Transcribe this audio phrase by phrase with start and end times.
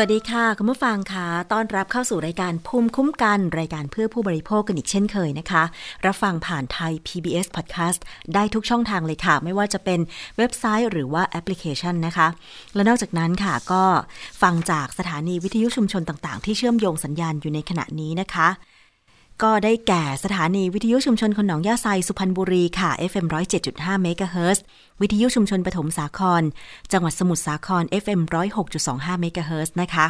[0.00, 5.62] สวัสดีค่ะ คุณผู้ฟังคะต้อนรับเข้าสู่รายการภูมิคุ้มกัน รายการเพื่อผู้บริโภคกันอีกเช่นเคยนะคะ
[6.06, 8.00] รับฟังผ่านไทย PBS Podcast
[8.34, 10.00] ได้ทุกช่องทางเลยค่ะ ไม่ว่าจะเป็น
[10.38, 12.28] เว็บไซต์หรือว่าแอปพลิเคชันนะคะ
[12.74, 13.82] และนอกจากนั้นค่ะก็
[14.42, 18.48] ฟังจากสถานีวิทยุชุมชนต่างๆ ที่เชื่อมโยงสัญญาณอยู่ในขณะนี้นะคะ
[19.42, 23.26] ก็ได้แก่สถานีวิทยุชุมชนคนหนองยาไซสุพรรณบุรีค่ะ FM
[23.64, 24.64] 107.5เมกะเฮิรตซ์
[25.00, 26.42] วิทยุชุมชนปฐมสาคร
[26.92, 28.20] จังหวัดสมุทรสาคร FM
[28.70, 30.06] 106.25เมกะเฮิรตซ์นะคะ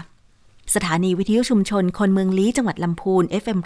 [0.75, 3.59] สถานีวิทยุชุมชนคนเมืองลี้จังหวัดลำพูน FM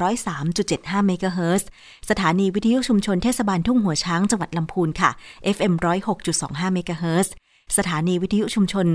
[0.51, 1.69] 103.75เมกะเฮิรตซ์
[2.11, 5.11] สถานีวิทยุชุมชนเทศบาลทุ่งหัวช้างจังหวัดลำพูนค่ะ
[5.57, 5.73] FM
[6.25, 7.33] 106.25เมกะเฮิรตซ์
[7.77, 8.87] สถานีวิทยุชุมชน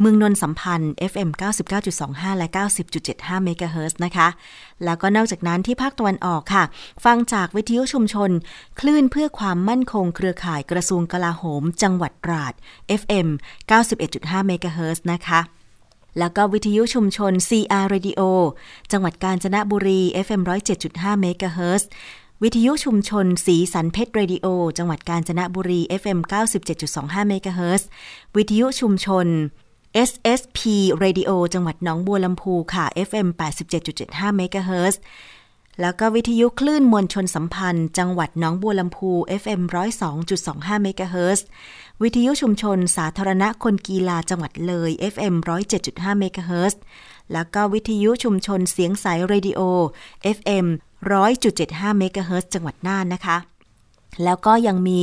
[0.00, 1.28] เมืองนนท์สัมพันธ์ FM
[1.84, 2.48] 99.25 และ
[2.96, 4.28] 90.75 เมกะเฮิรตซ์นะคะ
[4.84, 6.64] แล้วก็นอกจากนั้นที่ภาคตะวันออกค่ะ
[7.04, 8.30] ฟังจากวิทยุชุมชน
[8.80, 12.52] คลื่นเพื่อความมั่นคงเครือข่ายกระทรวงกลาโหม จังหวัดตราด
[13.00, 13.28] FM
[13.86, 15.40] 91.5 เมกะเฮิรตซ์นะคะ
[16.18, 18.20] แล้วก็วิทยุชุมชน CR Radio
[18.92, 20.42] จังหวัดกาญจนบุรี FM
[20.80, 21.88] 107.5เมกะเฮิรตซ์
[22.44, 24.46] วิทยุชุมชนสีสันเพชรเรดิโอ
[24.78, 26.18] จังหวัดกาญจนบุรี FM
[26.74, 27.88] 97.25เมกะเฮิรตซ์
[28.36, 29.26] วิทยุชุมชน
[30.08, 30.58] SSP
[31.02, 33.28] Radio จังหวัดหนองบัวลำพูค่ะ FM
[33.82, 35.00] 87.75เมกะเฮิรตซ์
[35.80, 39.10] แล้วก็วิทยุคลื่นมวลชนสัมพันธ์ จังหวัดหนองบัวลำพู
[39.42, 39.60] FM
[40.22, 41.46] 102.25เมกะเฮิรตซ์
[42.02, 45.34] วิทยุชุมชนสาธารณะคนกีฬาจังหวัดเลย FM
[45.78, 46.80] 107.5เมกะเฮิรตซ์
[47.32, 49.60] แล้วก็วิทยุชุมชนเสียงใสเรดิโอ
[50.38, 50.66] FM
[51.08, 53.36] 100.75เมกะเฮิรตซ์จังหวัดน่านนะคะ
[54.24, 55.02] แล้วก็ยังมี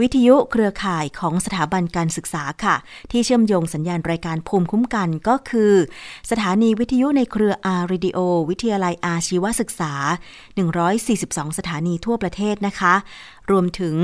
[0.00, 2.76] วิทยุเครือข่ายของสถาบันการศึกษาค่ะ
[3.10, 5.72] ที่เชื่อมโยงสัญญาณรายการภูมิคุ้มกันก็คือ
[6.30, 8.18] สถานีวิทยุในเครืออาร์เรดิโอ
[8.50, 9.92] วิทยาลัยอาชีวศึกษา
[10.76, 12.94] 142 สถานีทั่วประเทศนะคะ
[13.50, 13.96] รวมถึง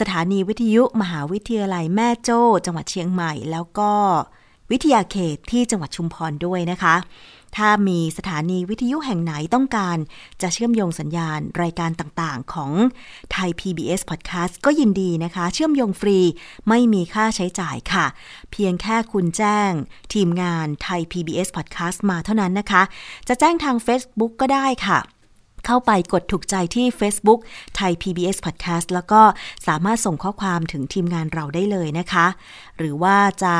[0.00, 3.92] สถานีวิทยุมหาวิทยาลัยแม่โจ้จังหวัดเชียงใหม่ แล้วก็
[4.70, 6.94] วิทยาเขตที่จังหวัดชุมพรด้วยนะคะ
[7.56, 9.98] ถ้ามีสถานีวิทยุแห่งไหนต้องการ
[10.42, 12.72] จะเชื่อมโยงสัญญาณรายการต่างๆ ของ
[13.32, 16.18] ไทย PBS Podcast ก็ยินดีนะคะ เชื่อมโยงฟรี
[16.68, 18.06] ไม่มีค่าใช้จ่ายค่ะ
[18.52, 19.70] เพียงแค่คุณแจ้ง
[20.12, 22.82] ทีมงานไทย PBS Podcast มาเท่านั้นนะคะ
[23.28, 24.98] จะแจ้งทาง Facebook ก็ได้ค่ะ
[25.66, 27.40] เข้าไปกดถูกใจที่ Facebook
[27.76, 29.22] ไทย PBS Podcast แล้วก็
[29.66, 32.26] สามารถส่งข้อความถึงทีมงานเราได้เลยนะคะ
[32.78, 33.54] หรือว่าจะ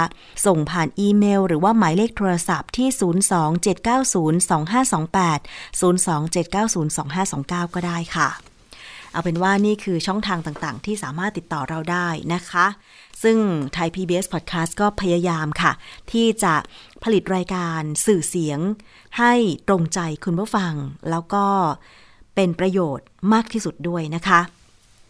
[0.47, 5.41] ส่งผ่านอีเมล หรือว่าหมายเลขโทรศัพท์ที่ 027902528
[5.81, 8.52] 027902529 ก็ได้ค่ะ
[9.13, 12.67] เอาเป็นว่านี่คือช่องทางต่างๆ ที่สามารถติดต่อเราได้นะคะ
[13.23, 13.39] ซึ่ง
[13.73, 15.73] ไทย PBS Podcast ก็พยายามค่ะ
[16.13, 16.55] ที่จะ
[17.05, 18.59] ผลิตรายการสื่อเสียง
[19.19, 19.33] ให้
[19.69, 20.73] ตรงใจคุณผู้ฟัง
[21.11, 21.47] แล้วก็
[22.35, 24.41] เป็นประโยชน์มากที่สุดด้วยนะคะ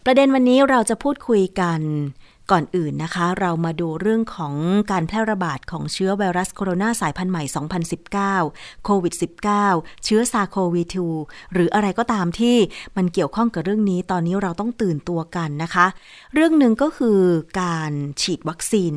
[0.05, 1.79] ประเด็นวันนี้เราจะพูดคุยกัน
[2.51, 4.53] ก่อนอื่นนะคะ เรามาดูเรื่องของ
[4.91, 7.43] การแพร่ระบาดของเชื้อไวรัสโคโรนาสายพันธุ์ใหม่
[8.29, 9.13] 2019 โควิด
[9.59, 10.83] -19 เชื้อซาโควี
[11.17, 12.57] 2หรืออะไรก็ตามที่
[12.97, 15.85] มันเกี่ยวข้องกับเรื่องนี้ ตอนนี้เราต้องตื่นตัวกันนะคะ
[16.33, 17.19] เรื่องหนึ่งก็คือ
[17.61, 18.93] การฉีดวัคซีน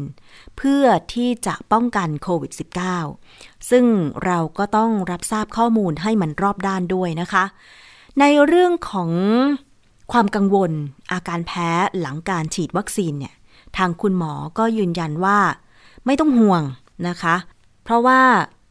[0.58, 0.84] เพื่อ
[1.14, 2.52] ที่จะป้องกันโควิด
[3.10, 3.84] -19 ซึ่ง
[4.24, 7.44] เราก็ต้องรับทราบข้อมูลให้มันรอบด้านด้วยนะคะ
[8.20, 9.10] ในเรื่องของ
[10.12, 10.72] ความกังวล
[11.12, 11.68] อาการแพ้
[12.00, 13.34] หลังการฉีดวัคซีนเนี่ย
[13.76, 15.38] ทางคุณหมอก็ยืนยันว่า
[16.06, 16.62] ไม่ต้องห่วง
[17.08, 17.36] นะคะ
[17.84, 18.20] เพราะว่า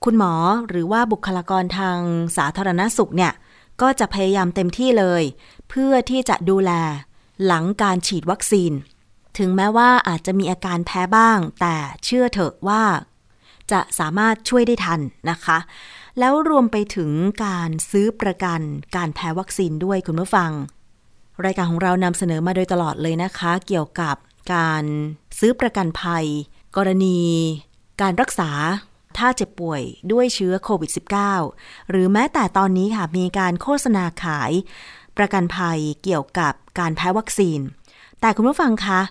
[0.03, 0.33] คุณหมอ
[0.69, 1.97] หรือว่าบุคลากรทาง
[2.37, 3.33] สาธารณสุขเนี่ย
[3.81, 5.23] ก็จะพยายามเต็มที่เลย
[5.69, 6.71] เพื่อที่จะดูแล
[7.45, 8.71] หลังการฉีดวัคซีน
[9.37, 12.83] ถึงแม้ว่าอาจจะมีอาการแพ้บ้าง แต่เชื่อเถอะว่า
[13.71, 15.57] จะสามารถช่วยได้ทันนะคะ
[16.19, 17.11] แล้วรวมไปถึง
[17.45, 18.61] การซื้อประกัน
[18.95, 20.51] การแพ้วัคซีนด้วยคุณผู้ฟัง
[21.45, 24.15] รายการของเรานำเสนอมาโดยตลอดเลยนะคะ เกี่ยวกับ
[24.53, 24.83] การ
[25.39, 26.25] ซื้อประกันภัย
[26.77, 27.19] กรณี
[28.01, 28.51] การรักษา
[29.17, 29.81] ถ้าเจ็บป่วย
[30.11, 30.91] ด้วยเชื้อโควิด
[31.41, 34.51] -19 หรือแม้แต่ตอนนี้ค่ะ มีการโฆษณาขาย
[35.17, 37.59] ประกันภัยเกี่ยวกับการแพ้วัคซีน
[38.21, 39.01] แต่คุณผู้ฟังคะ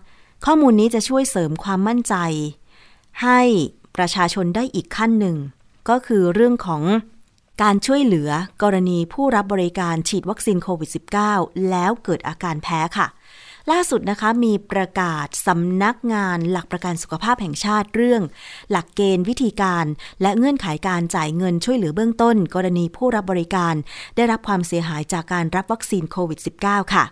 [0.45, 2.15] ข้อมูลนี้จะช่วยเสริมความมั่นใจ
[3.23, 3.41] ให้
[3.97, 5.37] ประชาชนได้อีกขั้นหนึ่ง
[5.89, 6.83] ก็คือเรื่องของ
[7.63, 8.31] การช่วยเหลือ
[8.63, 10.91] กรณีผู้รับบริการฉีดวัคซีนโควิด
[11.29, 13.07] -19 แล้วเกิดอาการแพ้ค่ะ
[13.71, 18.23] ล่าสุดนะคะมีประกาศสำนักงานหลักประกันสุขภาพแห่งชาติเรื่อง
[18.71, 19.87] หลักเกณฑ์วิธีการ
[20.23, 23.75] และเงื่อนไขการจ่ายเงินช่วยเหลือเบื้องต้น กรณีผู้รับบริการ
[24.17, 27.05] ได้รับความเสียหายจากการรับวัคซีนโควิด -19 ค่ะ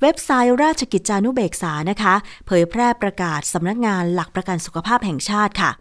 [0.00, 2.14] เว็บไซต์ราชกิจจานุเบกษานะคะ
[2.46, 5.72] เผยแพร่ประกาศสำนักงานหลักประกันสุขภาพแห่งชาติค่ะ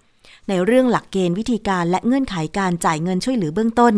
[0.49, 3.93] ในเรื่องหลักเกณฑ์วิธีการและเงื่อนไขการจ่ายเงินช่วยเหลือเบื้องต้น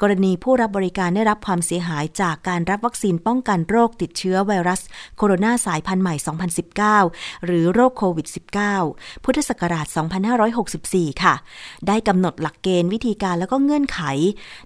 [0.00, 4.80] กรณีผู้รับบริการได้รับความเสียหายจากการรับวัคซีนป้องกันโรคติดเชื้อไวรัส
[5.16, 6.14] โคโรนาสายพันธุ์ใหม่
[6.80, 8.26] 2019 หรือโรคโควิด
[8.76, 9.86] -19 พุทธศักราช
[10.54, 11.34] 2564 ค่ะ
[11.86, 14.00] ได้กำหนดหลักเกณฑ์วิธีการแล้วก็เงื่อนไข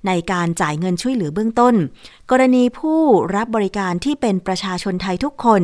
[0.06, 1.74] ในการจ่ายเงินช่วยเหลือเบื้องต้น
[2.30, 3.00] กรณีผู้
[3.36, 5.62] รับบริการที่เป็นประชาชนไทยทุกคน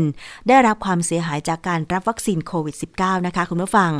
[0.48, 3.92] ได้รับความเสียหายจากการรับวัคซีนโควิด -19 นะคะคุณผู้ฟัง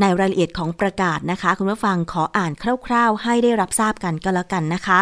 [0.00, 2.52] ในรายละเอียดของประกาศนะคะ คุณผู้ฟังขออ่าน
[2.86, 5.00] คร่าวๆ ให้ได้รับทราบกันก็แล้วกันนะคะ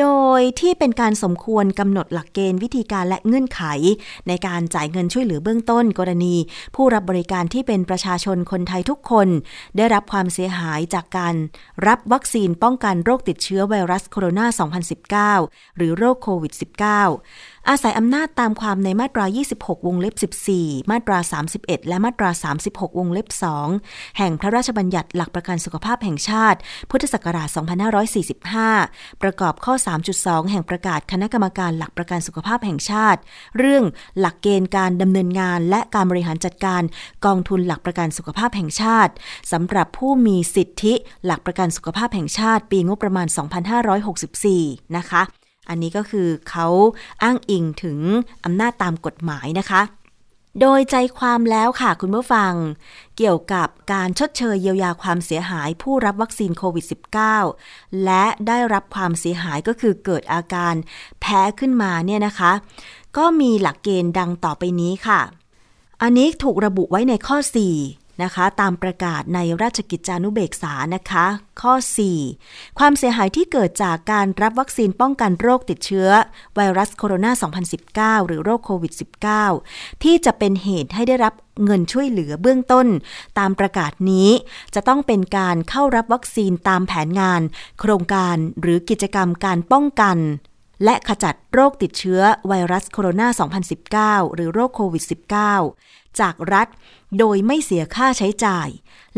[0.00, 0.06] โด
[0.38, 3.62] ยที่เป็นการสมควรกำหนดหลักเกณฑ์วิธีการและเงื่อนไข
[4.28, 6.34] ในการจ่ายเงินช่วยเหลือเบื้องต้น กรณี
[6.74, 9.28] ผู้รับบริการที่เป็นประชาชนคนไทยทุกคน
[9.76, 11.34] ได้รับความเสียหายจากการ
[11.86, 16.52] รับวัคซีนป้องกันโรคติดเชื้อไวรัสโคโรนา 2019 หรือโรคโควิด
[17.10, 19.24] -19 อาศัยอำนาจตามความในมาตรา
[19.56, 21.18] 26 วงเล็บ 14 มาตรา
[21.54, 22.30] 31 และมาตรา
[22.64, 23.28] 36 วงเล็บ
[23.72, 26.58] 2 แห่งพระราชบัญญัติหลักประกันสุขภาพแห่งชาติ
[26.90, 27.48] พุทธศักราช
[28.34, 29.74] 2545 ประกอบข้อ
[30.12, 33.20] 3.2 แห่งประกาศคณะกรรมการหลักประกันสุขภาพแห่งชาติ
[33.58, 33.84] เรื่อง
[34.18, 36.82] หลักเกณฑ์การดำเนินงาน และการบริหารจัดการ
[37.26, 39.12] กองทุนหลักประกันสุขภาพแห่งชาติ
[39.52, 43.26] สำหรับผู้มีสิทธิหลักประกันสุขภาพแห่งชาติ ปีงบประมาณ
[44.12, 45.22] 2564 นะคะ
[45.68, 46.66] อันนี้ก็คือเขา
[47.22, 47.98] อ้างอิงถึง
[48.44, 49.82] อำนาจตามกฎหมายนะคะ
[50.60, 52.52] โดยใจความแล้วค่ะคุณผู้ฟัง
[53.16, 56.84] เกี่ยวกับการชดเชยเยียวยาความเสียหายผู้รับวัคซีนโควิด
[57.42, 60.74] -19 และได้รับความเสียหายก็คือเกิดอาการ
[61.20, 62.52] แพ้ขึ้นมาเนี่ยนะคะ
[63.16, 65.20] ก็มีหลักเกณฑ์ดังต่อไปนี้ค่ะ
[66.02, 67.36] อันนี้ถูกระบุไว้ในข้อ
[67.74, 71.26] 4 นะคะ ตามประกาศในราชกิจจานุเบกษานะคะ
[71.60, 71.74] ข้อ
[72.26, 76.08] 4 ความเสียหายที่เกิดจากการรับวัคซีนป้องกันโรคติดเชื้อ
[76.56, 78.92] ไวรัสโคโรนา 2019 หรือโรคโควิด
[79.48, 81.34] -19 ที่จะเป็นเหตุให้ได้รับ
[81.64, 82.86] เงินช่วยเหลือเบื้องต้น
[83.38, 84.30] ตามประกาศนี้
[84.74, 87.40] จะต้องเป็นการเข้ารับวัคซีนตามแผนงาน
[87.80, 90.18] โครงการหรือกิจกรรมการป้องกัน
[90.84, 95.04] และขจัดโรคติดเชื้อไวรัสโคโรนา 2019 หรือโรคโควิด
[95.60, 96.68] -19 จากรัฐ
[97.18, 98.68] โดยไม่เสียค่าใช้จ่าย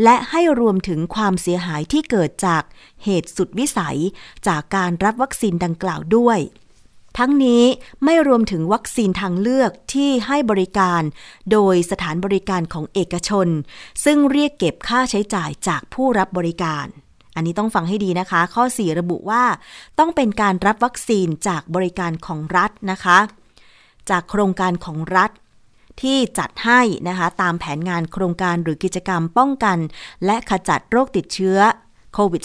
[0.03, 2.63] และให้รวมถึงความเสียหายที่เกิดจาก
[3.03, 3.99] เหตุสุดวิสัย
[4.47, 6.39] จากการรับวัคซีนดังกล่าวด้วย
[7.17, 7.63] ทั้งนี้
[8.03, 11.01] ไม่รวมถึงวัคซีนทางเลือกที่ให้บริการ
[11.51, 13.47] โดยสถานบริการของเอกชน
[14.05, 16.85] ซึ่งเรียกเก็บค่าใช้จ่ายจากผู้รับบริการ
[17.35, 19.43] อันนี้ต้องฟังให้ดีนะคะ ข้อ 4 ระบุว่า
[19.99, 23.19] ต้องเป็นการรับวัคซีนจากบริการของรัฐนะคะ
[24.09, 25.31] จากโครงการของรัฐ
[26.01, 29.77] ที่จัดให้นะคะ ตามแผนงานโครงการหรือกิจกรรมป้องกัน
[30.25, 31.59] และขจัดโรคติดเชื้อ
[32.13, 32.43] โควิด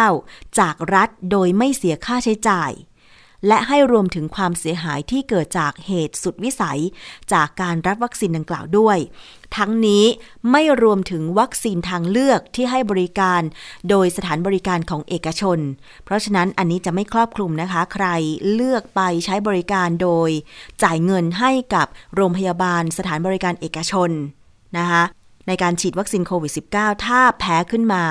[0.00, 2.70] -19 จากรัฐโดยไม่เสียค่าใช้จ่าย
[3.46, 6.80] และให้รวมถึงความเสียหายที่เกิดจากเหตุสุดวิสัย
[7.32, 8.98] จากการรับวัคซีนดังกล่าวด้วย
[9.56, 10.04] ทั้งนี้
[10.50, 13.42] ไม่รวมถึงวัคซีนทางเลือกที่ให้บริการ
[13.88, 15.58] โดยสถานบริการของเอกชน
[16.04, 18.06] เพราะฉะนั้นอันนี้จะไม่ครอบคลุมนะคะ ใคร
[18.52, 20.30] เลือกไปใช้บริการโดย
[20.82, 24.10] จ่ายเงินให้กับโรงพยาบาลสถานบริการเอกชน
[24.78, 25.02] นะคะ
[25.46, 28.04] ในการฉีดวัคซีนโควิด -19 ถ้าแพ้ขึ้นมา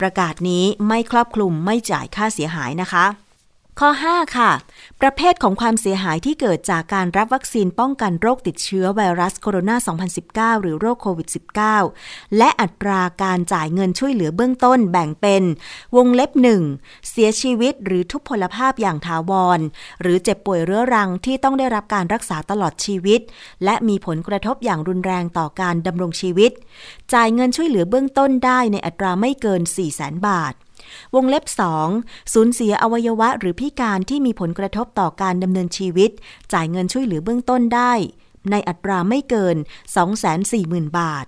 [0.00, 3.04] ประกาศนี้ไม่ครอบคลุมไม่จ่ายค่าเสียหายนะคะ
[3.80, 4.52] ข้อ 5 ค่ะ
[5.00, 11.28] ประเภทของความเสียหายที่เกิดจากการรับวัคซีนป้องกันโรคติดเชื้อไวรัสโคโรนา 2019 หรือโรคโควิด
[11.82, 15.42] -19 และอัตราการจ่ายเงินช่วยเหลือเบื้องต้นแบ่งเป็น
[15.96, 16.30] วงเล็บ
[16.70, 19.60] 1 เสียชีวิตหรือทุพพลภาพอย่างถาวร
[20.02, 23.20] หรือเจ็บป่วยเรื้อรังที่ต้องได้รับการรักษาตลอดชีวิต
[23.64, 26.52] และมีผลกระทบอย่างรุนแรงต่อการดำรงชีวิต
[27.12, 30.54] จ่ายเงินช่วยเหลือเบื้องต้นได้ในอัตราไม่เกิน 4 0 0 0 0 0 บาท
[31.14, 31.44] วงเล็บ
[31.88, 36.10] 2 สูญเสียอวัยวะหรือพิการที่มีผลกระทบต่อการดำเนินชีวิต
[36.52, 37.92] จ่ายเงินช่วยเหลือเบื้องต้นได้
[38.50, 39.56] ในอัตราไม่เกิน
[40.26, 41.26] 240,000 บาท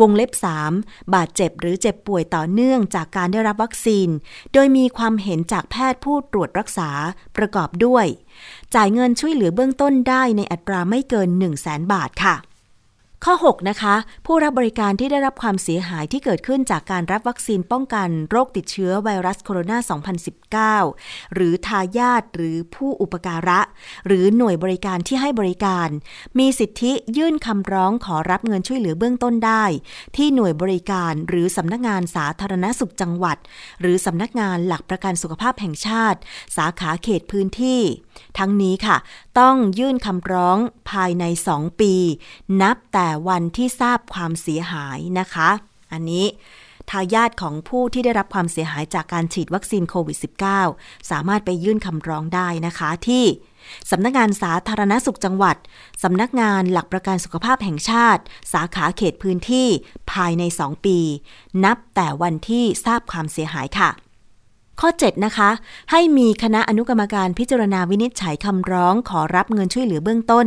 [0.00, 0.30] วงเล็บ
[0.72, 4.08] 3 บาดเจ็บหรือเจ็บป่วยต่อเนื่องจากการได้รับวัคซีน
[4.52, 6.90] โดยมีความเห็นจากแพทย์ผู้ตรวจรักษา
[7.36, 8.06] ประกอบด้วย
[8.74, 12.36] จ่ายเงินช่วยเหลือเบื้องต้นได้ในอัตราไม่เกิน 1 0 0 0 0แสนบาทค่ะ
[13.28, 13.94] ข้อ 6 นะคะ
[14.26, 23.60] ผู้รับบริการที่ได้รับความเสียหายที่เกิดขึ้นจากการรับวัคซีนป้องกันโรคติดเชื้อไวรัสโคโรนา 2019 หรือทายาทหรือผู้อุปการะ
[24.06, 25.88] หรือหน่วยบริการที่ให้บริการ
[26.38, 29.64] มีสิทธิยื่นคำร้องขอรับเงินช่วยเหลือเบื้องต้นได้
[30.16, 33.36] ที่หน่วยบริการหรือสำนักงานสาธารณสุขจังหวัด
[33.80, 36.18] หรือสำนักงานหลักประกันสุขภาพแห่งชาติ
[36.56, 37.80] สาขาเขตพื้นที่
[38.38, 38.96] ทั้งนี้ค่ะ
[39.38, 40.58] ต้องยื่นคำร้อง
[40.90, 41.94] ภายใน 2 ปี
[42.62, 45.50] นับแต่วันที่ทราบความเสียหายนะคะ
[45.92, 46.26] อันนี้
[46.90, 50.18] ทายาทของผู้ที่ได้รับความเสียหายจากการฉีดวัคซีนโควิด
[50.62, 53.24] -19 สามารถไปยื่นคำร้องได้นะคะที่
[53.90, 55.56] สำนักงานสาธารณสุขจังหวัด
[56.02, 59.68] สำนักงานหลักประกันสุขภาพแห่งชาติ สาขาเขตพื้นที่
[60.12, 60.98] ภายใน 2 ปี
[61.64, 63.90] นับแต่วันที่ทราบความเสียหายค่ะ
[64.80, 65.50] ข้อ 7 นะคะ
[65.90, 70.46] ให้มีคณะอนุกรรมการพิจารณาวินิจฉัยคำร้องขอรับเงินช่วยเหลือเบื้องต้น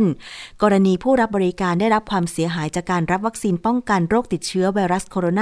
[0.62, 5.40] กรณีผู้รับบริการได้รับความเสียหายจากการรับวัคซีนป้องกันโรคติดเชื้อไวรัสโคโรน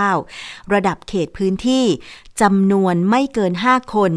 [0.00, 1.84] า 2019 ระดับเขตพื้นที่
[2.42, 4.12] จำนวนไม่เกิน 5 คน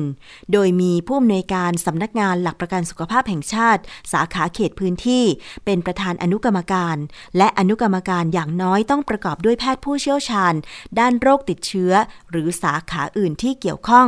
[0.51, 5.23] โดยมีผู้อำนวยการสำนักงานหลักประกันสุขภาพแห่งชาติ สาขาเขตพื้นที่
[5.65, 6.97] เป็นประธานอนุกรรมการ
[7.37, 10.53] และอนุกรรมการอย่างน้อยต้องประกอบด้วยแพทย์ผู้เชี่ยวชาญ
[10.99, 11.93] ด้านโรคติดเชื้อ
[12.31, 14.07] หรือสาขาอื่นที่เกี่ยวข้อง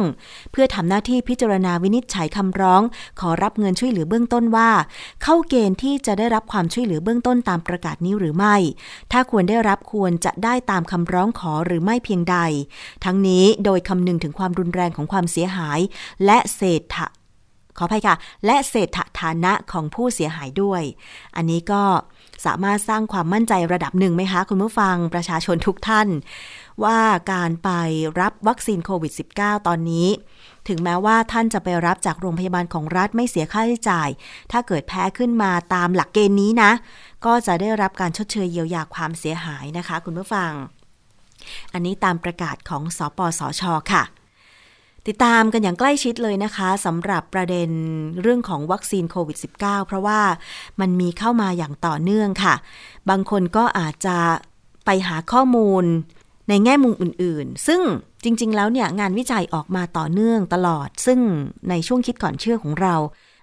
[0.52, 2.82] เพื่อทำหน้าที่พิจารณาวินิจฉัยคำร้อง
[3.20, 4.72] ขอรับเงินช่วยเหลือเบื้องต้นว่า
[5.24, 8.56] เข้าเกณฑ์ที่จะได้รับความช่วยเหลือเบื้องต้นตามประกาศนี้หรือไม่
[9.12, 12.38] ถ้าควรได้รับควรจะได้ตามคำร้องขอหรือไม่เพียงใด
[13.06, 15.80] ทั้งนี้โดยคำนึงถึงความรุนแรงของความเสียหาย
[16.26, 17.08] และเศรษฐะ
[17.78, 18.16] ขออภัยค่ะ
[18.46, 20.82] และเศรษฐฐานะของผู้เสียหายด้วย
[21.36, 21.84] อันนี้ก็
[22.46, 26.08] สามารถสร้างความมั่นใจระดับหนึ่งไหมคะ คุณผู้ฟังประชาชนทุกท่าน
[26.84, 27.00] ว่า
[27.34, 27.70] การไป
[28.20, 30.08] รับวัคซีนโควิด -19 ตอนนี้
[30.68, 34.10] ถึงแม้ว่าท่านจะไปรับจากโรงพยาบาลของรัฐไม่เสียค่าใช้จ่าย
[34.52, 36.72] ถ้าเกิดแพ้ขึ้นมาตามหลักเกณฑ์นี้นะ
[37.26, 40.52] ก็จะได้รับการชดเชยเยียวยาความเสียหายนะคะ คุณผู้ฟัง
[41.74, 44.04] อันนี้ตามประกาศของสอปสอชอค่ะ
[45.08, 47.70] ติดตามกันอย่างใกล้ชิดเลยนะคะสำหรับประเด็น
[48.22, 50.22] เรื่องของวัคซีนโควิด -19 เพราะว่า
[50.80, 52.56] มันมีเข้ามาอย่างต่อเนื่องค่ะ
[53.10, 54.18] บางคนก็อาจจะ
[54.86, 55.84] ไปหาข้อมูล
[56.50, 57.82] ในแง่มุมอื่นๆ ซึ่ง
[58.24, 61.20] จริง ๆ แล้วเนี่ยงานวิจัยออกมาต่อเนื่องตลอด ซึ่ง
[61.70, 62.96] ในช่วงคิดก่อนเชื่อของเรา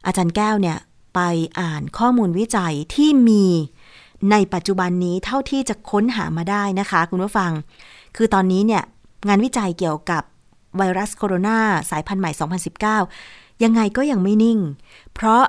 [0.06, 0.78] อาจารย์แก้วเนี่ย
[1.14, 1.20] ไป
[1.60, 3.44] อ่านข้อมูลวิจัยที่มี
[4.30, 7.52] ในปัจจุบันนี้เท่าที่จะค้นหามาได้นะคะ คุณผู้ฟัง
[8.16, 8.82] คือตอนนี้เนี่ย
[9.28, 10.22] งานวิจัยเกี่ยวกับ
[10.76, 11.58] ไวรัสโคโรนา
[11.90, 12.30] สายพันธุ์ใหม่
[12.96, 14.58] 2019 ยังไงก็ยังไม่นิ่ง
[15.14, 15.44] เพราะ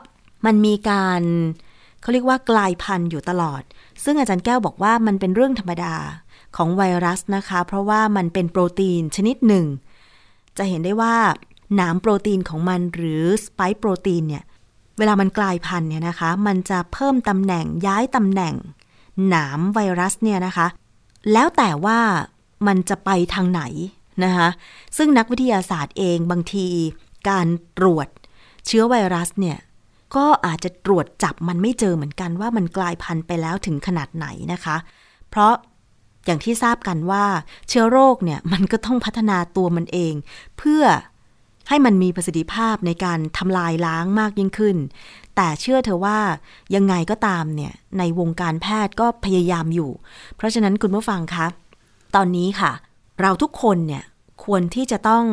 [0.46, 1.22] มันมีการ
[2.02, 3.62] เขาเรียกว่ากลายพันธุ์อยู่ตลอด
[4.04, 5.96] ซึ่งอาจารย์แก้วบอกว่ามันเป็นเรื่องธรรมดา
[6.56, 9.66] ของไวรัสนะคะ เพราะว่ามันเป็นโปรตีนชนิดหนึ่ง
[10.58, 11.16] จะเห็นได้ว่า
[11.76, 14.44] หนามโปรตีนของมันหรือสไปค์โปรตีนเนี่ย
[15.00, 18.56] เวลามันกลายพันธุ์เนี่ยนะคะ มันจะเพิ่มตำแหน่งย้ายตำแหน่ง
[19.28, 20.68] หนามไวรัสเนี่ยนะคะ
[21.32, 22.00] แล้วแต่ว่า
[22.68, 23.64] มันจะไปทางไหน
[24.24, 24.48] นะคะ
[24.98, 26.68] ซึ่งนักวิทยาศาสตร์เองบางที
[27.30, 28.08] การตรวจ
[28.66, 29.58] เชื้อไวรัสเนี่ย
[30.16, 34.78] ก็อาจจะตรวจจับมันไม่เจอเหมือนกันว่ามันกลายพันธุ์ไปแล้วถึงขนาดไหนนะคะ
[35.30, 35.54] เพราะ
[36.26, 37.26] อย่างที่ทราบกันว่า
[37.70, 40.14] เชื้อโรคเนี่ยมันก็ต้องพัฒนาตัวมันเอง
[40.58, 40.84] เพื่อ
[41.70, 44.78] ให้มันมีประสิทธิภาพในการทำลายล้างมากยิ่งขึ้น
[45.36, 46.20] แต่เชื่อเธอว่า
[46.76, 49.92] ยังไงก็ตามเนี่ยในวงการแพทย์ก็พยายามอยู่
[50.36, 51.48] เพราะฉะนั้นคุณผู้ฟังคะ
[52.16, 52.72] ตอนนี้ค่ะ
[53.22, 54.04] เราทุกคนเนี่ย
[54.44, 55.26] ควรที่จะต้อง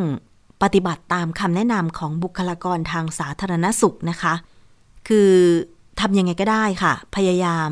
[0.62, 4.34] ปฏิบัติตามคำแนะนำของบุคลากรทางสาธารณสุขนะคะ
[5.08, 5.30] คือ
[6.00, 7.70] ทำยังไงก็ได้ค่ะ พยายาม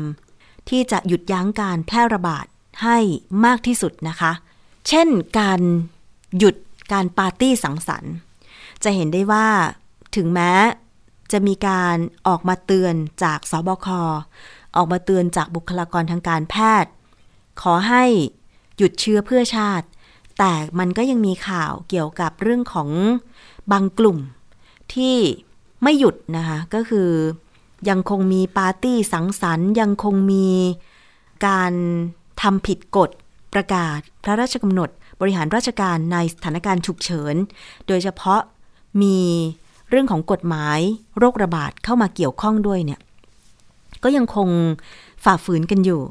[0.69, 2.45] ที่จะหยุดยั้งการแพร่ระบาด
[2.83, 2.97] ให้
[3.45, 4.31] มากที่สุดนะคะ
[4.87, 5.07] เช่น
[5.39, 5.61] การ
[6.37, 6.55] หยุด
[6.93, 8.13] การปาร์ตี้สังสรรค์
[8.85, 9.47] จะเห็นได้ว่า
[10.15, 10.51] ถึงแม้
[11.31, 11.95] จะมีการ
[12.27, 13.87] ออกมาเตือนจากสบค
[14.75, 16.91] ออกมาเตือนจากบุคลากรทางการแพทย์
[17.61, 18.03] ขอให้
[18.77, 19.87] หยุดเชื้อเพื่อชาติ
[20.39, 22.89] แต่มันก็ยังมีข่าวเกี่ยวกับเรื่องของ
[23.71, 24.17] บางกลุ่ม
[24.93, 25.17] ที่
[25.83, 27.09] ไม่หยุดนะคะ ก็คือ
[27.89, 30.49] ยังคงมีปาร์ตี้สังสรรค์ ยังคงมี
[31.47, 31.73] การ
[32.41, 33.09] ทำผิดกฎ
[33.53, 34.89] ประกาศพระราชกำหนด
[35.21, 37.35] บริหารราชการในสถานการณ์ฉุกเฉิน
[37.87, 38.41] โดยเฉพาะ
[39.01, 39.17] มี
[39.89, 40.79] เรื่องของกฎหมาย
[41.17, 42.99] โรคระบาดเข้ามาเกี่ยวข้องด้วยเนี่ย
[44.03, 44.49] ก็ยังคง
[45.23, 46.01] ฝ่าฝืนกันอยู่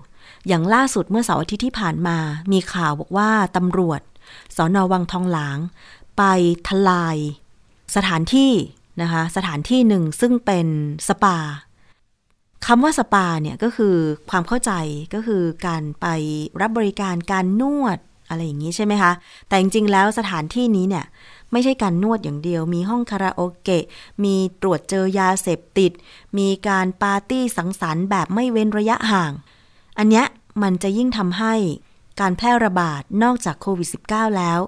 [0.49, 2.19] อย่างล่าสุดเมื่อเสาร์อาทิตย์ที่ผ่านมา
[2.53, 4.01] มีข่าวบอกว่าตำรวจ
[4.57, 5.59] สอนอวังทองหลาง
[6.19, 6.23] ไป
[6.69, 7.17] ทลาย
[7.97, 8.53] สถานที่
[9.03, 10.67] นะคะ สถานที่หนึ่งซึ่งเป็น
[11.09, 11.39] สปา
[12.67, 13.95] คำว่าสปาเนี่ยก็คือ
[14.31, 14.73] ความเข้าใจ
[15.15, 16.07] ก็คือการไป
[16.61, 17.99] รับบริการการนวด
[18.29, 19.13] อะไรอย่างนี้ใช่ไหมคะ
[19.49, 21.05] แต่จริงๆแล้วสถานที่นี้เนี่ย
[21.55, 23.85] ไม่ใช่การนวดอย่างเดียว มีห้องคาราโอเกะ
[24.25, 25.93] มีตรวจเจอยาเสพติด
[26.39, 29.33] มีการปาร์ตี้สังสรรค์แบบไม่เว้นระยะห่าง
[29.99, 30.27] อันเนี้ย
[30.63, 31.55] มันจะยิ่งทำให้
[32.21, 34.61] การแพร่ระบาดนอกจากโควิด -19 แล้ว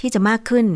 [0.00, 0.66] ที่จะมากขึ้น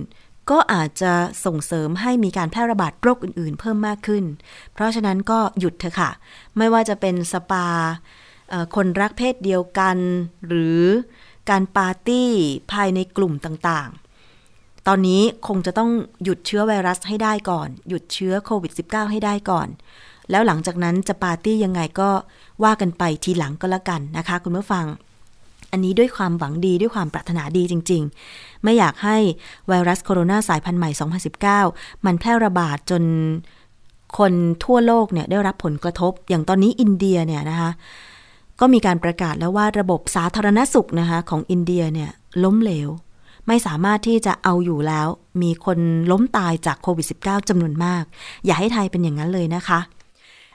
[0.51, 1.13] ก็อาจจะ
[1.45, 4.25] ส่งเสริมให้มีการแพร่ระบาดโรคอื่นๆ เพิ่มมากขึ้น
[4.73, 6.11] เพราะฉะนั้นก็หยุดเถอะค่ะ
[6.57, 7.67] ไม่ว่าจะเป็นสปา
[8.77, 9.97] คนรักเพศเดียวกัน
[10.47, 10.81] หรือ
[11.51, 12.31] การปาร์ตี้
[12.73, 14.06] ภายในกลุ่มต่างๆ
[14.87, 15.91] ตอนนี้คงจะต้อง
[16.25, 19.69] หยุดเชื้อไวรัสให้ได้ก่อน หยุดเชื้อโควิด -19 ให้ได้ก่อน
[20.31, 22.11] แล้วหลังจากนั้นจะปาร์ตี้ยังไงก็
[22.65, 24.87] ว่ากันไปทีหลังก็แล้วกันนะคะ คุณผู้ฟัง
[25.73, 28.03] อันนี้ด้วยความหวังดีด้วยความปรารถนาดีจริง
[28.33, 29.17] ๆ ไม่อยากให้
[29.69, 30.91] ไวรัสโคโรนาสายพันธุ์ใหม่
[31.49, 33.03] 2019 มันแพร่ระบาดจน
[34.19, 34.33] คน
[34.65, 37.71] ทั่วโลกเนี่ยได้รับผลกระทบ อย่างตอนนี้อินเดียเนี่ยนะคะ
[38.61, 42.11] ก็มีการประกาศแล้วว่าระบบสาธารณสุขนะคะของอินเดียเนี่ย
[42.45, 42.89] ล้มเหลว
[43.47, 45.09] ไม่สามารถที่จะเอาอยู่แล้ว
[45.43, 45.79] มีคน
[46.11, 48.05] ล้มตายจากโควิด -19 จำนวนมาก
[48.45, 49.81] อย่าให้ไทยเป็นอย่างนั้นเลยนะคะ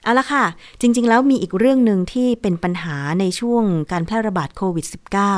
[0.03, 0.45] เอาละค่ะ
[0.81, 4.85] จริงๆ แล้วมีอีกเรื่องหนึ่งที่เป็นปัญหาในช่วงการแพร่ระบาดโควิด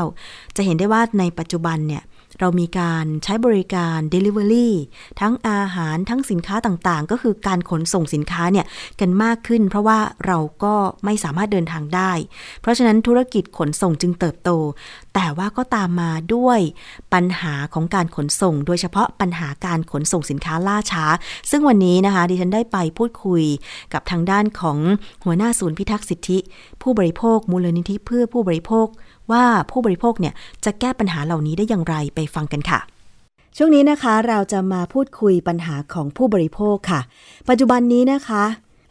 [0.01, 2.03] -19 จะเห็นได้ว่าในปัจจุบันเนี่ย
[2.39, 4.69] เรามีการใช้บริการ Delivery
[5.19, 8.65] ทั้งอาหารทั้งสินค้าต่างๆ ก็คือการขนส่งสินค้าเนี่ย
[8.99, 10.75] กันมากขึ้น เพราะว่าเราก็
[11.05, 12.11] ไม่สามารถเดินทางได้
[12.61, 14.49] เพราะฉะนั้นธุรกิจขนส่งจึงเติบโต
[15.15, 16.59] แต่ว่าก็ตามมาด้วย
[17.13, 21.05] ปัญหาของการขนส่ง โดยเฉพาะปัญหาการขนส่งสินค้าล่าช้า
[21.49, 23.43] ซึ่งวันนี้นะคะดิฉันได้ไปพูดคุย
[23.93, 24.77] กับทางด้านของ
[25.25, 26.37] หัวหน้าศูนย์พิทักษ์สิทธิ
[26.81, 28.87] ผู้บริโภคมูลนิธิเพื่อผู้บริโภค
[29.31, 30.33] ว่าผู้บริโภคเนี่ย
[30.65, 32.79] จะแก้ปัญหาเหล่านี้ได้อย่างไรไปฟังกันค่ะ
[33.57, 37.01] ช่วงนี้นะคะเราจะมาพูดคุยปัญหาของผู้บริโภคค่ะ
[37.49, 38.43] ปัจจุบันนี้นะคะ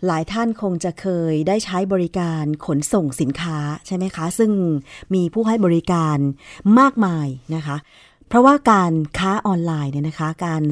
[0.07, 4.51] หลายท่านคงจะเคยได้ใช้บริการขนส่งสินค้าใช่ไหมคะ ซึ่ง
[5.15, 6.19] มีผู้ให้บริการ
[6.79, 7.77] มากมายนะคะ
[8.29, 10.63] เพราะว่าการค้าออนไลน์เนี่ยนะคะ การ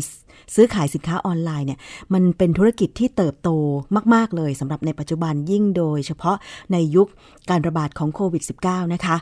[0.54, 1.78] ซื้อขายสินค้าออนไลน์เนี่ย
[2.12, 3.50] มันเป็นธุรกิจที่เติบโต
[4.14, 6.36] มาก ๆ เลยสำหรับในปัจจุบันยิ่งโดยเฉพาะ
[6.72, 7.08] ในยุค
[7.50, 9.16] การระบาดของโควิด -19 นะคะ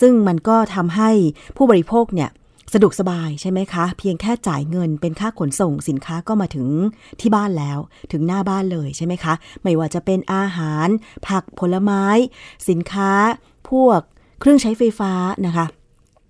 [0.00, 1.10] ซึ่งมันก็ทำให้
[1.56, 2.30] ผู้บริโภคเนี่ย
[2.72, 6.66] สะดวกสบายใช่ไหมคะ เพียงแค่จ่ายเงินเป็นค่าขนส่งสินค้าก็มาถึง
[7.20, 7.78] ที่บ้านแล้ว
[8.12, 10.88] ถึงหน้าบ้านเลยใช่ไหมคะ ไม่ว่าจะเป็นอาหาร
[11.28, 12.04] ผักผลไม้
[12.68, 13.12] สินค้า
[13.70, 14.00] พวก
[14.40, 15.12] เครื่องใช้ไฟฟ้า
[15.46, 15.66] นะคะ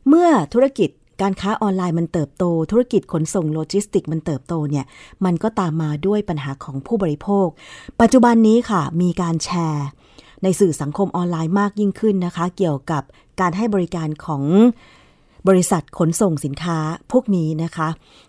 [0.09, 0.91] เมื่อธุรกิจ
[1.23, 4.85] การค้าออนไลน์มันเติบโต ธุรกิจขนส่งโลจิสติกมันเติบโตเนี่ย
[5.25, 7.47] มันก็ตามมาด้วยปัญหาของผู้บริโภค
[8.01, 9.87] ปัจจุบันนี้ค่ะมีการแชร์
[10.43, 13.03] ในสื่อสังคมออนไลน์มากยิ่งขึ้นนะคะ เกี่ยวกับ
[13.41, 14.43] การให้บริการของ
[15.49, 16.79] บริษัทขนส่งสินค้า
[17.13, 17.89] พวกนี้นะคะ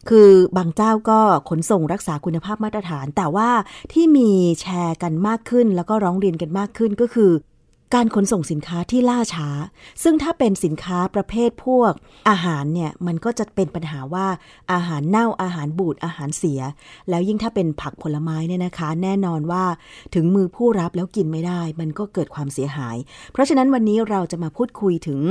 [0.09, 1.19] คือบางเจ้าก็
[1.49, 3.49] ขนส่งรักษาคุณภาพมาตรฐาน แต่ว่า
[3.93, 4.29] ที่มี
[4.61, 7.31] แชร์กันมากขึ้น แล้วก็ร้องเรียนกันมากขึ้นก็คือ
[7.93, 9.49] การขนส่งสินค้าที่ล่าช้า
[10.03, 11.91] ซึ่งถ้าเป็นสินค้าประเภทพวก
[12.29, 14.27] อาหารเนี่ยมันก็จะเป็นปัญหาว่า
[14.73, 16.61] อาหารเน่าอาหารบูดอาหารเสีย
[17.09, 19.63] แล้วยิ่งถ้าเป็นผักผลไม้เนี่ยนะคะ แน่นอนว่า
[20.15, 22.97] ถึงมือผู้รับแล้วกินไม่ได้ มันก็เกิดความเสียหาย
[23.31, 25.21] เพราะฉะนั้นวันนี้เราจะมาพูดคุยถึง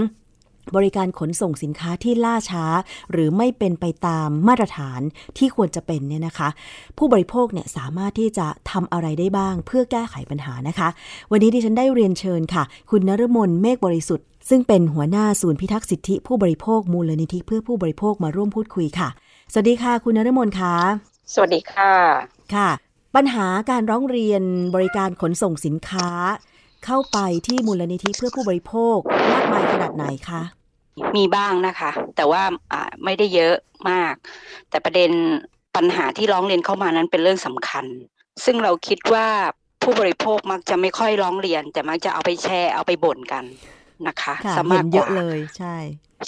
[0.76, 2.64] บริการขนส่งสินค้าที่ล่าช้า
[3.10, 5.00] หรือไม่เป็นไปตามมาตรฐาน
[5.38, 6.48] ที่ควรจะเป็นเนี่ยนะคะ
[6.98, 10.88] ผู้บริโภคเนี่ยสามารถที่จะทำอะไรได้บ้างเพื่อแก้ไขปัญหานะคะ
[11.30, 19.08] วันนี้ดิฉันได้เรียนเชิญค่ะ คุณนรมนเมฆบริสุทธิ์ ซึ่งเป็นหัวหน้าศูนย์พิทักษ์สิทธิผู้บริโภคมูลนิธิเพื่อผู้บริโภคมาร่วมพูดคุยค่ะ
[19.52, 20.74] สวัสดีค่ะ คุณนรมนค่ะ
[21.34, 21.92] สวัสดีค่ะ
[22.54, 22.68] ค่ะ
[23.14, 24.42] ปัญหาการร้องเรียน
[24.74, 26.08] บริการขนส่งสินค้า
[26.86, 28.98] เข้าไปที่มูลนิธิเพื่อผู้บริโภค
[29.32, 30.42] มากมายขนาดไหนคะ
[31.16, 32.42] มีบ้างนะคะ แต่ว่า
[33.04, 33.54] ไม่ได้เยอะ
[33.90, 34.14] มาก
[34.70, 35.10] แต่ประเด็น
[35.76, 37.84] ปัญหาที่ร้องเรียนเข้ามานั้นเป็นเรื่องสำคัญ
[38.44, 39.26] ซึ่งเราคิดว่า
[39.82, 43.44] ผู้บริโภคมักจะไม่ค่อยร้องเรียน แต่มักจะเอาไปแชร์เอาไปบ่นกัน
[44.06, 45.76] นะคะสมากเยอะเลยใช่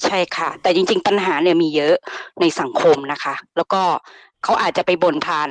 [0.05, 1.95] ใช่ค่ะ แต่จริง ๆ ปัญหาเนี่ยมีเยอะ
[2.41, 3.83] ในสังคมนะคะ แล้วก็
[4.45, 5.51] เขาอาจจะไปบ่นผ่าน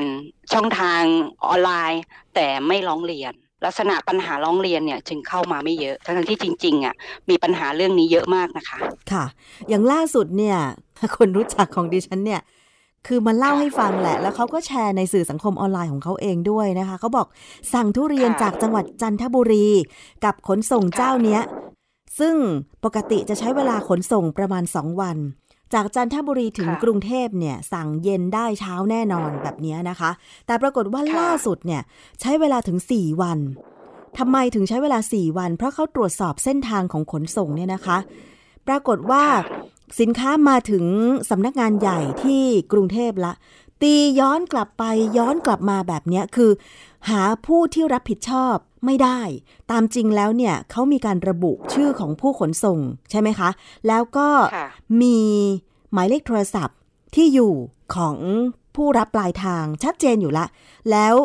[0.54, 1.02] ช่องทาง
[1.48, 2.02] ออนไลน์
[2.36, 3.34] แต่ไม่ร้องเรียน
[3.66, 6.96] ลักษณะปัญหาร้องเรียนเนี่ยจึงเข้ามาไม่เยอะทั้งที่จริงๆอะ
[7.30, 8.78] มีปัญหาเรื่องนี้เยอะมากนะคะ
[9.12, 9.26] ค่ะ
[9.70, 10.58] อย่างล่าสุดเนี่ย
[11.18, 12.42] คนรู้จักของดิฉันเนี่ย
[13.08, 17.28] คือมันเล่าให้ฟังแหละ แล้วเขาก็แชร์ในสื่อสังคมออนไลน์ของเขาเองด้วยนะคะเขาบอก
[17.74, 19.68] สั่งทุเรียนจากจังหวัดจันทบุรี
[20.26, 21.42] กับขนส่งเจ้าเนี้ย
[22.20, 22.36] ซึ่ง
[22.86, 25.18] ปกติจะใช้เวลาขนส่งประมาณสองวัน
[25.74, 30.12] จากจันทบุรีถึงกรุงเทพเนี่ยสั่งเย็นได้เช้าแน่นอนแบบนี้นะคะ
[30.46, 31.82] แต่ปรากฏว่าล่าสุดเนี่ย
[32.22, 33.40] ใช้เวลาถึง 4 วัน
[34.18, 37.98] ทำไมถึงใช้เวลา 4 วัน เพราะเขาตรวจสอบเส้นทางของขนส่งเนี่ยนะคะ
[38.68, 39.24] ปรากฏว่า
[40.00, 40.86] สินค้ามาถึง
[41.30, 43.34] สำนักงานใหญ่ที่กรุงเทพละ
[43.82, 44.84] ตีย้อนกลับไป
[45.18, 46.52] ย้อนกลับมาแบบนี้คือ
[47.10, 49.20] หาผู้ที่รับผิดชอบไม่ได้
[49.72, 53.50] ตามจริงแล้วเนี่ยเขามีการระบุชื่อของผู้ขนส่งใช่ไหมคะ
[53.88, 54.28] แล้วก็
[55.02, 55.18] มี
[55.94, 56.78] หมายเลขโทรศัพท์
[57.16, 57.54] ที่อยู่
[57.96, 58.18] ของ
[58.76, 60.46] ผู้รับปลายทางชัดเจนอยู่ละ
[60.92, 61.16] แล้ว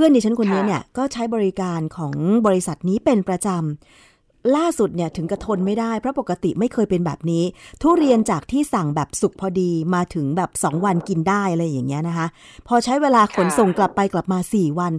[0.00, 2.14] พื่อนดิฉันคนนี้เนี่ยก็ใช้บริการของ
[2.46, 4.07] บริษัทนี้เป็นประจำ
[4.56, 7.44] ล่าสุดเนี่ยถึงกระทนไม่ได้เพราะปกติไม่เคยเป็นแบบนี้
[7.82, 12.26] ทุเรียนจากที่สั่งแบบสุกพอดีมาถึงแบบสองวันกินได้อะไรอย่างเงี้ยนะคะ
[12.68, 14.92] พอใช้เวลาขนส่งกลับไปกลับมาสี่วัน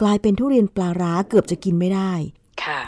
[0.00, 2.12] กลายเป็นทุเรียนปลาร้าเกือบจะกินไม่ได้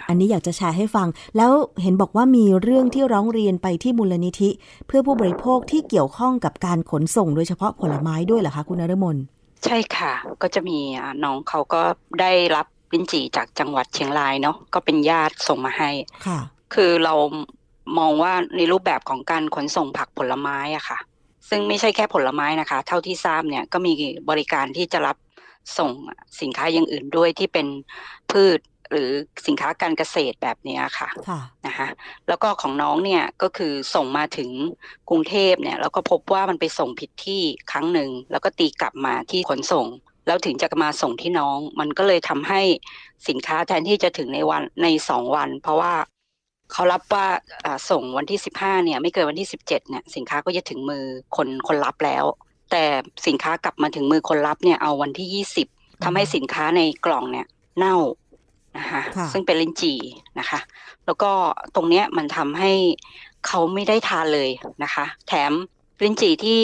[0.08, 4.50] อันนี้อยากจะแชร์ให้ฟัง แล้วเห็นบอกว่ามีเรื่องที่ร้องเรียนไปที่มูลนิธิ
[4.86, 9.16] เพื่อผู้บริโภคที่เกี่ยวข้องกับการขนส่งโดยเฉพาะผลไม้ด้วยเหรอคะคุณนรมน
[9.64, 10.78] ใช่ค่ะ ก็จะมี
[11.24, 11.82] น้องเขาก็
[12.20, 15.90] ได้รับ ลิ้นจี่จากจังหวัดเชียงรายเนาะก็เป็นญาติส่งมาให้
[16.26, 16.38] ค่ะ
[16.74, 17.14] คือเรา
[17.98, 20.98] มองว่าในรูปแบบของการขนส่งผักผลไม้อะค่ะ
[21.48, 23.92] ซึ่งไม่ใช่แค่ผลไม้นะคะ เท่าที่ทราบเนี่ยก็มี
[24.30, 25.16] บริการที่จะรับ
[25.78, 25.90] ส่ง
[26.40, 27.66] สินค้าอย่างอื่นด้วยที่เป็น
[28.32, 28.60] พืช
[28.92, 29.10] หรือ
[29.46, 31.88] สินค้าการเกษตรแบบนี้ค่ะค่ะนะคะ
[32.28, 34.50] แล้วก็ของน้องเนี่ยก็คือส่งมาถึง
[35.08, 39.86] กรุงเทพเนี่ยแล้วก็พบว่ามันไปส่งผิดที่ครั้งหนึ่งแล้วก็ตีกลับมาที่ขนส่ง
[40.26, 42.60] แล้วถึงจะมาส่งที่น้อง มันก็เลยทำให้
[43.28, 45.94] สินค้าแทนที่จะถึงในวันในสองวัน เพราะว่า
[46.72, 47.26] เขารับว่า
[47.90, 51.04] ส่งวันที่สิบห้าเนี่ย ไม่เกินวันที่สิบเจ็ดเนี่ยสินค้าก็จะถึงมือ
[51.36, 52.24] คนคนรับแล้ว
[52.70, 52.84] แต่
[53.26, 55.66] สินค้ากลับมาถึงมือคนรับเนี่ยเอาวันที่ยี่สิบ
[56.04, 57.46] ทำให้สินค้าในกล่องเนี่ย
[57.78, 57.96] เน่า
[58.78, 59.98] นะคะซึ่งเป็นลิ้นจี่
[60.38, 60.60] นะคะ
[61.06, 61.30] แล้วก็
[61.74, 62.72] ตรงเนี้ยมันทำให้
[63.46, 64.50] เขาไม่ได้ทานเลย
[64.82, 65.52] นะคะ แถม
[66.02, 66.60] ลิ้นจี่ที่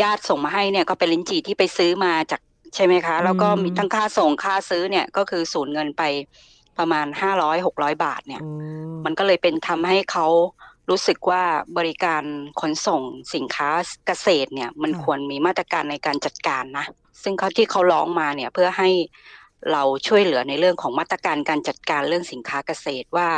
[0.00, 2.40] ญาติส่งมาให้เนี่ยก็เป็นลิ้นจี่ที่ไปซื้อมาจาก
[2.74, 6.02] ใช่ไหมคะ แล้วก็มีทั้งค่าส่งค่าซื้อเนี่ยก็คือสูญเงินไป
[6.78, 8.42] ประมาณห้าร้อยหกร้อยบาทเนี่ย
[9.04, 10.26] มันก็เลยเป็นทำให้เขา
[10.90, 11.42] รู้สึกว่า
[11.78, 12.22] บริการ
[12.60, 13.02] ขนส่ง
[13.34, 13.70] สินค้า
[14.06, 16.86] เกษตรเนี่ย มันควรมีมาตรการในการจัดการนะ
[17.22, 18.90] ซึ่งเขาที่เขาร้องมาเนี่ยเพื่อให้
[19.72, 23.28] เราช่วยเหลือในเรื่องของมาตรการการจัดการเรื่องสินค้าเกษตรว่า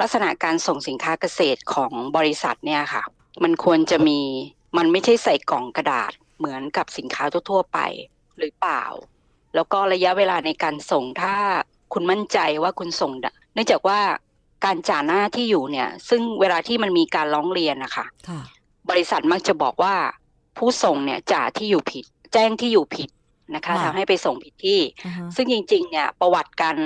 [0.00, 3.02] ลักษณะการส่งสินค้าเกษตรของบริษัทเนี่ยค่ะ
[3.42, 4.20] มันควรจะมี
[4.76, 7.78] มันไม่ใช่ใส่กล่องกระดาษเหมือนกับสินค้าทั่วไป
[8.38, 8.84] หรือเปล่า
[9.54, 11.34] แล้วก็ระยะเวลาในการส่งถ้า
[11.92, 13.12] คุณมั่นใจว่าคุณส่ง
[13.54, 14.00] เนื่องจากว่า
[14.64, 18.06] การจ่าหน้าที่อยู่เนี่ย ซึ่งเวลาที่มันมีการร้องเรียนนะคะ
[18.90, 19.94] บริษัทมักจะบอกว่า
[20.58, 23.10] ผู้ส่งเนี่ยจ่าที่อยู่ผิด แจ้งที่อยู่ผิด
[23.54, 24.80] นะคะทำให้ไปส่งผิดที่
[25.36, 26.76] ซึ่งจริง ๆ เนี่ยประวัติการ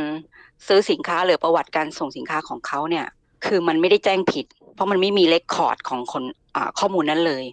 [0.66, 3.06] ซื้อสินค้าหรือประวัติการส่งสินค้าของเขาเนี่ย
[3.46, 4.46] คือมันไม่ได้แจ้งผิด
[4.78, 6.24] เพราะมันไม่มีเลคคอร์ดของคน
[6.78, 7.44] ข้อมูลนั้นเลย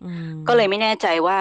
[0.48, 1.40] ก็เลยไม่แน่ใจว่า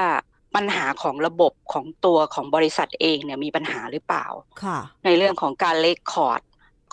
[0.54, 4.26] ปัญหาของระบบของตัวของบริษัทเองเนี่ยมีปัญหาหรือเปล่า
[4.62, 6.40] ค่ะในเรื่องของการเลคคอร์ด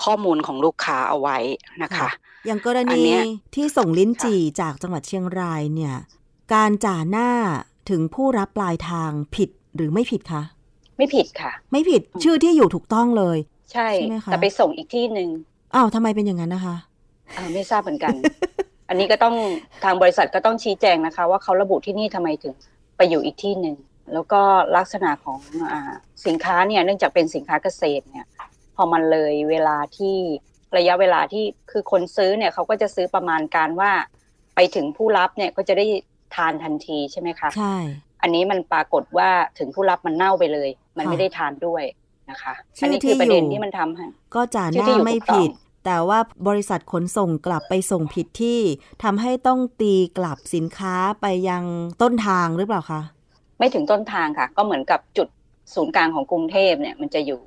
[0.03, 1.37] ข้อมูลของลูกค้าเอาไว้
[1.83, 2.09] นะคะ
[2.45, 3.03] อย่างกรณี
[3.55, 5.95] ที่ส่งลิ้นจี่จากจังหวัดเชียงรายเนี่ย
[6.53, 7.29] การจ่าหน้า
[7.89, 10.43] ถึงผู้รับปลายทางผิดหรือไม่ผิดคะ
[10.97, 13.37] ไม่ผิดค่ะ ไม่ผิดชื่อที่อยู่ถูกต้องเลย
[13.71, 15.29] ใช่ไหมคะแต่ไปส่งอีกที่หนึ่ง
[15.75, 16.75] อ้าวทำไมเป็นอย่างนั้นนะคะ
[17.37, 18.13] อ่าไม่ทราบเหมือนกัน
[18.91, 19.35] อันนี้ก็ต้อง
[19.83, 22.53] ทางบริษัทก็ต้องชี้แจงนะคะ ว่าเขาระบุที่นี่ทำไมถึง
[22.97, 23.75] ไปอยู่อีกที่หนึ่ง
[24.13, 24.41] แล้วก็
[24.77, 25.39] ลักษณะของ
[25.71, 25.73] อ
[26.25, 28.25] สินค้าเนี่ยเนื่องจากเป็นสินค้าเกษตรเนี่ย
[28.75, 30.17] พอมันเลยเวลาที่
[30.77, 33.91] ระยะเวลาที่คือคนซื้อเนี่ยเขาก็จะซื้อประมาณการว่า
[34.55, 35.85] ไปถึงผู้รับเนี่ยก็จะได้
[36.35, 37.75] ทานทันทีใช่ไหมคะใช่
[38.21, 41.83] อันนี้มันปรากฏว่าถึงผู้รับมันเน่าไปเลย มันไม่ได้ทานด้วย
[42.29, 45.49] นะคะ อันนี้คือประเด็นที่มันทำให้ก็จ่าหน้าไม่ผิด
[45.85, 48.59] แต่ว่าบริษัทขนส่งกลับไปส่งผิดที่
[49.03, 51.63] ทำให้ต้องตีกลับสินค้าไปยัง
[52.01, 53.01] ต้นทางหรือเปล่าคะ
[53.59, 55.27] ไม่ถึงต้นทางค่ะ ก็เหมือนกับจุด
[55.75, 57.39] ศูนย์กลางของกรุงเทพเนี่ยมันจะอยู่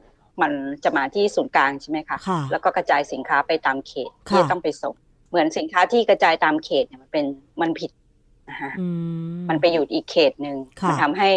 [0.42, 0.53] มัน
[0.85, 4.94] จะมาที่ศูนย์กลางใช่ไหมคะะแล้วก็กระจายสินค้าไปตามเขตที่ต้องไปส่ง
[5.31, 7.25] เหมือนสินค้าที่กระจายตามเขตเนี่ยมันเป็น
[7.61, 7.90] มันผิด
[8.51, 8.70] นะคะ
[9.49, 10.57] มันไปอยู่อีกเขตหนึ่ง
[10.88, 11.31] มันทำให้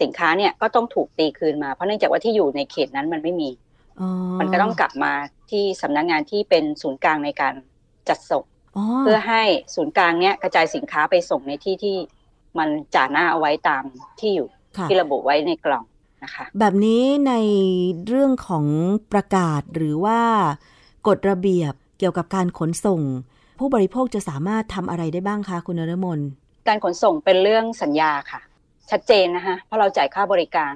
[0.00, 3.48] สินค้าเนี่ยก็ต้องถูกตีคืนมาเพราะเนื่องจากว่าที่อยู่ในเขตนั้นมันไม่มี
[4.40, 5.12] มันก็ต้องกลับมา
[5.50, 7.54] ที่สำนักงงานที่เป็นศูนย์กลางในการ
[8.08, 8.44] จัดส่ง
[9.00, 9.42] เพื่อให้
[9.74, 11.96] ศูนย์กลางเนี้ยกระจายสินค้าไปส่งในที่ที่
[12.58, 13.84] มันจ่าหน้าเอาไว้ตาม
[14.20, 14.48] ที่อยู่
[14.88, 15.84] ที่ระบุไว้ในกล่อง
[16.24, 17.34] นะคะแบบนี้ใน
[18.06, 18.66] เรื่องของ
[19.12, 20.20] ประกาศหรือว่า
[21.08, 23.00] กฎระเบียบเกี่ยวกับการขนส่ง
[23.58, 26.20] ผู้บริโภคจะสามารถทำอะไรได้บ้างคะคุณนรมน
[26.68, 28.40] การขนส่งเป็นเรื่องสัญญาค่ะ
[28.90, 30.74] ชัดเจนนะคะเพราะเราจ่ายค่าบริการ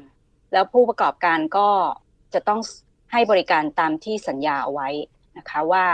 [0.52, 1.68] แล้วผู้ประกอบการก็
[2.34, 2.60] จะต้อง
[3.14, 4.88] ให้บริการตามที่สัญญาเอาไว้
[5.38, 5.85] นะคะว่า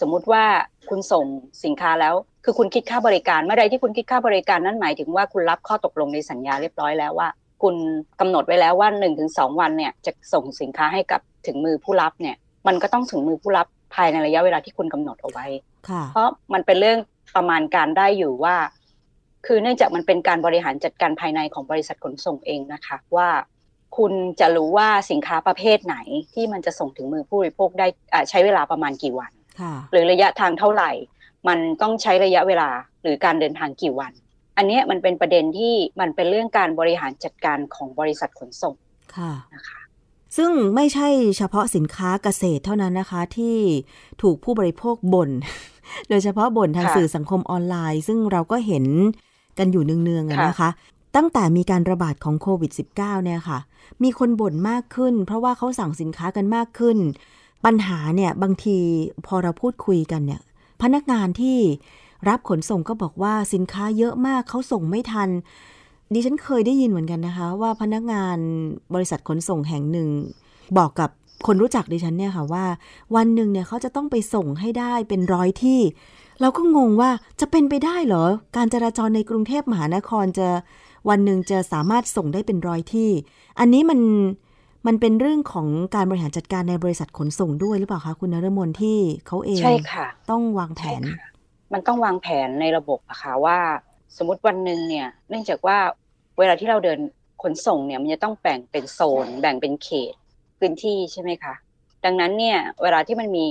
[0.00, 0.44] สมมุติว่า
[0.88, 1.24] คุณส่ง
[1.64, 7.28] สินค้าแล้ว คือคุณคิดค่าบริการเมื่อใดที่คุณคิดค่าบริการนั่นหมายถึงว่าคุณรับข้อตกลงในสัญญาเรียบร้อยแล้วว่า
[7.62, 7.74] คุณ
[8.20, 15.46] กำหนดไว้แล้วว่าหนึ่งถึงสองวันเนี่ยจะส่งสินค้าให้กับถึงมือผู้รับเนี่ยมันก็ต้องถึงมือผู้รับภายในระยะเวลาที่คุณกำหนดเอาไว้
[16.12, 16.98] เพราะมันเป็นเรื่อง
[17.36, 18.56] ประมาณการได้อยู่ว่า
[19.46, 23.28] คือเนื่องจากมันเป็นการบริหารจัดการภายในของบริษัทขนส่งเองนะคะ ว่า
[23.96, 25.96] คุณจะรู้ว่าสินค้าประเภทไหน
[26.34, 27.86] ที่มันจะส่งถึงมือผู้บริโภคได้
[28.30, 29.32] ใช้เวลาประมาณกี่วัน
[29.90, 30.90] หรือระยะทางเท่าไหร่
[31.48, 32.70] มันต้องใช้ระยะเวลา
[33.02, 34.12] หรือการเดินทางกี่วัน
[34.56, 38.74] อันนี้มันเป็นประเด็นที่มันเป็นเรื่องการบริหารจัดการของบริษัทขนส่ง
[39.16, 39.80] ค่ะนะคะ
[40.36, 43.56] ซึ่งไม่ใช่เฉพาะสินค้าเกษตรเท่านั้นนะคะที่
[44.22, 45.30] ถูกผู้บริโภคบน่น
[46.08, 48.84] โดยเฉพาะบ่นทางสื่อสังคมออนไลน์ ซึ่งเราก็เห็น
[49.58, 50.70] กันอยู่เนืองๆนะคะ
[51.16, 53.58] ตั้งแต่มีการระบาดของโควิด -19 เนี่ยค่ะ
[54.02, 56.98] มีคนบ่นมากขึ้น เพราะว่าเขาสั่งสินค้ากันมากขึ้น
[57.64, 58.78] ปัญหาเนี่ยบางที
[59.26, 60.40] พอเราพูดคุยกันเนี่ย
[60.82, 61.58] พนักงานที่
[62.28, 65.28] รับขนส่งก็บอกว่าสินค้าเยอะมากเขาส่งไม่ทัน
[66.12, 68.38] ดิฉันเคยได้ยินเหมือนกันนะคะ ว่าพนักงาน
[68.94, 70.08] บริษัทขนส่งแห่งหนึ่ง
[70.78, 71.10] บอกกับ
[71.46, 72.64] คนรู้จักดิฉันเนี่ยค่ะว่า
[73.16, 75.80] วันหนึ่งเนี่ยเขาจะต้องไปส่งให้ได้เป็นร้อยที่
[76.40, 78.24] เราก็งงว่าจะเป็นไปได้เหรอ
[78.56, 80.48] การจราจรในกรุงเทพมหานครจะ
[81.08, 83.10] วันหนึ่งจะสามารถส่งได้เป็นร้อยที่
[83.58, 84.00] อันนี้มัน
[84.86, 91.02] มันเป็นเรื่องของการบริหารจัดการในบริษัทขนส่งด้วยหรือเปล่าคะคุณนรมนที่เขาเองใช่ค่ะ ต้องวางแผน
[91.72, 93.58] มันต้องวางแผนในระบบอะค่ะว่า
[94.16, 95.78] สมมติวันหนึ่งเนี่ยเนื่องจากว่า
[96.38, 96.98] เวลาที่เราเดิน
[97.42, 100.14] ขนส่งเนี่ยมันจะต้องแบ่งเป็นโซน แบ่งเป็นเขต
[100.58, 101.54] พื้นที่ใช่ไหมคะ
[102.04, 103.46] ดังนั้นเนี่ยเวลาที่มันมี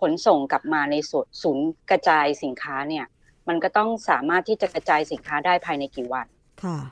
[0.00, 0.94] ขนส่งกลับมาใน
[1.42, 3.06] ศูนย์กระจายสินค้าเนี่ย
[3.48, 6.26] มันก็ต้องสามารถที่จะกระจายสินค้าได้ภายในกี่วัน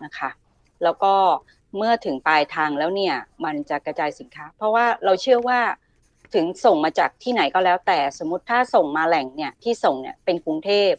[0.04, 0.30] นะคะ
[0.82, 1.14] แล้วก็
[1.76, 5.60] เมื่อถึงปลายทางแล้วเนี่ยมันจะกระจายสินค้า เพราะว่าเราเชื่อว่า
[6.34, 10.92] ถึงส่งมาจากที่ไหนก็แล้ว แต่สมมติถ้าส่งมาแหล่งเนี่ยที่ส่งเนี่ยเป็นกรุงเทพ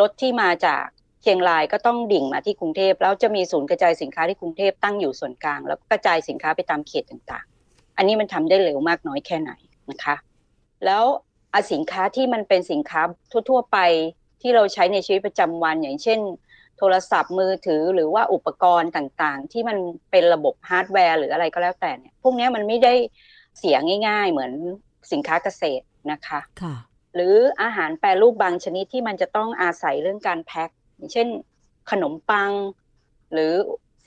[0.00, 0.84] รถที่มาจาก
[1.22, 9.52] เชียงรายก็ต้องดิ่งมาที่กรุงเทพแล้วจะมีศูนย์กระจายสินค้าที่กรุงเทพตั้งอยู่ส่วนกลาง แล้วกระจายสินค้าไปตามเขตต่างๆ อันนี้มันทำได้เร็วมากน้อยแค่ไหน
[9.90, 10.16] นะคะ
[10.84, 11.04] แล้ว
[11.72, 13.00] สินค้าที่มันเป็นสินค้า
[13.48, 13.78] ทั่ว ๆ ไป
[14.42, 16.18] ที่เราใช้ในชีวิตประจำวันอย่างเช่น
[16.78, 19.78] โทรศัพท์มือถือหรือว่าอุปกรณ์ต่างๆ ที่มัน
[20.10, 22.94] เป็นระบบฮาร์ดแวร์หรืออะไรก็แล้วแต่เนี่ย พวกนี้มันไม่ได้
[23.58, 23.76] เสีย
[24.08, 24.52] ง่ายๆ เหมือน
[25.12, 26.74] สินค้าเกษตรนะคะค่ะ
[27.14, 31.28] หรืออาหารแปรรูปบางชนิดที่มันจะต้องอาศัยเรื่องการแพ็คอย่างเช่น
[31.90, 32.52] ขนมปัง
[33.32, 33.52] หรือ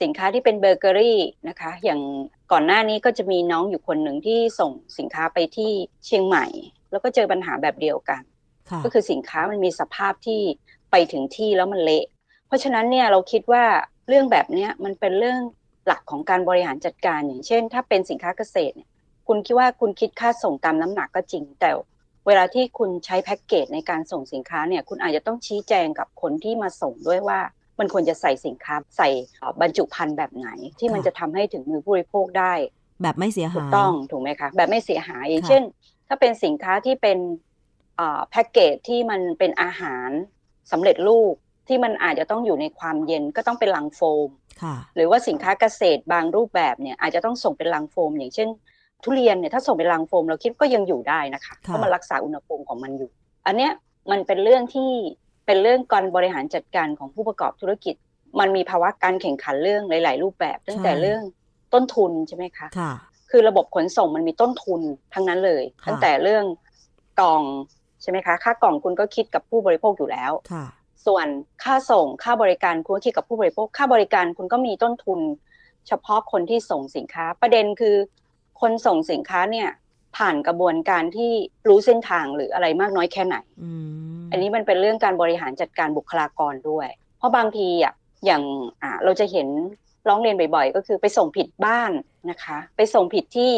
[0.02, 2.00] สินค้าที่เป็นเบเกอรี่นะคะ อย่าง
[2.52, 5.70] ก่อนหน้านี้ก็จะมีน้องอยู่คนหนึ่งที่ส่งสินค้าไปที่
[6.06, 6.46] เชียงใหม่
[6.90, 8.22] แล้วก็เจอปัญหาแบบเดียวกัน
[8.84, 10.40] ก็คือสินค้ามันมีสภาพที่
[10.90, 12.04] ไปถึงที่แล้วมันเละ
[12.50, 13.64] เพราะฉะนั้นเนี่ยเราคิดว่า
[14.08, 15.38] เรื่องแบบนี้มันเป็นเรื่อง
[15.86, 18.88] หลักของการบริหารจัดการ อย่างเช่น ถ้าเป็นสินค้าเกษตรเนี่ย
[19.28, 21.70] คุณคิดว่าคุณคิดค่าส่งตามน้ำหนักก็จริง แต่
[22.26, 27.40] เวลาที่คุณใช้แพ็กเกจในการส่งสินค้าเนี่ยคุณอาจจะต้องชี้แจงกับคนที่มาส่งด้วยว่า
[27.78, 29.08] มันควรจะใส่สินค้าใส่
[29.60, 32.52] บรรจุภัณฑ์แบบไหน ที่มันจะทำให้ถึงมือผู้บริโภคได้
[33.02, 35.62] แบบไม่เสียหายถูกต้องถูกไหมคะแบบไม่เสียหายอย่างเช่น
[36.08, 37.18] ถ้าเป็นสินค้าที่เป็น
[38.30, 40.08] แพ็กเกจที่มันเป็นอาหาร
[40.72, 41.34] สำเร็จรูป
[41.70, 44.28] ที่มันอาจจะต้องอยู่ในความเย็นก็ต้องเป็นลังโฟม
[44.96, 48.48] หรือว่าสินค้าเกษตรบางรูปแบบเนี่ยอาจจะต้องส่งเป็นลังโฟม อย่างเช่น
[49.04, 53.10] ทุเรียนเนี่ยถ้าส่งเป็นลังโฟมเราคิดก็ยังอยู่ได้นะคะเพราะมันรักษาอุณหภูมิของมันอยู่
[53.46, 53.72] อันเนี้ย
[54.10, 54.90] มันเป็นเรื่องที่
[55.46, 57.94] เป็นเรื่องการบริหารจัดการของผู้ประกอบธุรกิจ
[58.40, 61.22] มันมีภาวะการแข่งขันเรื่องหลาย ๆ รูปแบบ ตั้งแต่เรื่อง
[61.74, 62.68] ต้นทุนใช่ไหมคะ
[63.30, 64.80] คือระบบขนส่งมันมีต้นทุน
[65.14, 66.44] ทั้งนั้นเลย ตั้งแต่เรื่อง
[67.20, 67.42] กล่อง
[68.02, 70.32] ใช่ไหมคะ ค่ากล่องคุณก็คิดกับผู้บริโภคอยู่แล้ว
[71.06, 71.26] ส่วน
[71.64, 75.20] ค่าส่งค่าบริการคุณก็คิดกับผู้บริโภคค่าบริการคุณก็มีต้นทุน
[75.88, 77.96] เฉพาะคนที่ส่งสินค้า ประเด็นคือ
[78.60, 79.68] คนส่งสินค้าเนี่ย
[80.16, 81.32] ผ่านกระบวนการที่
[81.68, 83.36] รู้เส้นทางหรืออะไรมากน้อยแค่ไหน
[84.30, 87.94] อันนี้มันเป็นเรื่องการบริหารจัดการบุคลากรด้วย เพราะบางทีอะ
[88.26, 88.42] อย่าง
[88.82, 89.48] อ่าเราจะเห็น
[90.08, 91.92] ร้องเรียนบ่อยๆ ก็คือไปส่งผิดบ้าน
[92.30, 93.52] นะคะ ไปส่งผิดที่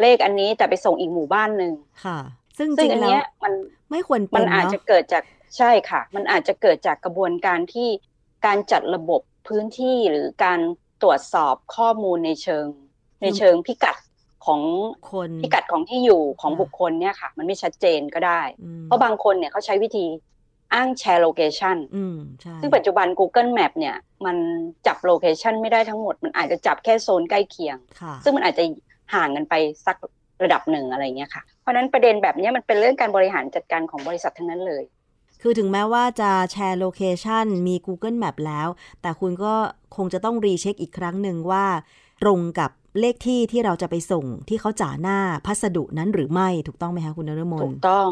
[0.00, 1.72] เลขอันนี้แต่ไปส่งอีกหมู่บ้านหนึ่ง
[2.04, 2.18] ค่ะ
[2.58, 3.52] ซึ่งจริงแล้วมัน
[3.90, 5.22] ไม่ควรมันอาจจะเกิดจาก
[5.56, 7.88] ใช่ค่ะ มันอาจจะเกิดจากกระบวนการที่
[8.46, 10.60] การจัดระบบพื้นที่หรือการ
[11.02, 12.64] ตรวจสอบข้อมูลในเชิง
[13.22, 13.96] ในเชิงพิกัด
[14.46, 14.60] ของ
[15.12, 18.40] คนพิกัดของที่อยู่ของบุคคลเนี่ยค่ะ มันไม่ชัดเจนก็ได้
[18.84, 20.06] เพราะบางคนเนี่ยเขาใช้วิธี
[20.74, 21.76] อ้างแชร์โลเคชัน
[22.60, 24.36] ซึ่งปัจจุบัน Google Map เนี่ย มัน
[24.86, 27.76] จับโลเคชันไม่ได้ทั้งหมด มันอาจจะจับแค่โซนใกล้เคียง
[28.24, 28.64] ซึ่งมันอาจจะ
[29.14, 29.54] ห่างกันไป
[29.86, 29.96] สัก
[30.42, 34.82] ระดับหนึ่งอะไรเงี้ยค่ะ เพราะนั้นประเด็นแบบนี้มันเป็นเรื่องการบริหารจัดการของบริษัททั้งนั้นเลย
[35.42, 38.68] คือถึงแม้ว่าจะแชร์ location มี Google Map แล้ว
[39.02, 39.54] แต่คุณก็
[39.96, 41.64] คงจะต้อง recheck อีกครั้งหนึ่งว่า
[42.22, 42.70] ตรงกับ
[43.00, 48.08] เลขที่ที่เราจะไปส่งที่เขาจ่าหน้าพัสดุนั้นหรือไม่ถูกต้องไหมคะคุณนรมนถูถูกต้อง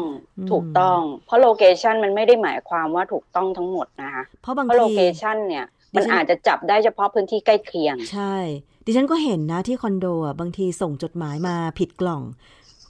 [0.51, 8.35] ถูกต้อง เพราะ location มันไม่ได้หมายความว่าถูกต้องทั้งหมดนะคะเพราะบางที location เนี่ยมันอาจจะจับได้เฉพาะพื้นที่ใกล้เคียง ใช่
[8.85, 12.21] ดิฉันก็เห็นนะที่คอนโดอะบางทีส่งจดหมายมาผิดกล่อง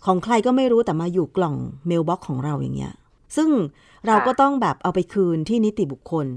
[0.05, 1.55] ของใครก็ไม่รู้แต่มาอยู่กล่อง
[1.87, 2.93] เมลบ็อกของเราอย่างเงี้ย
[3.35, 3.49] ซึ่ง
[4.07, 6.27] เราก็ต้องแบบเอาไปคืนที่นิติบุคคล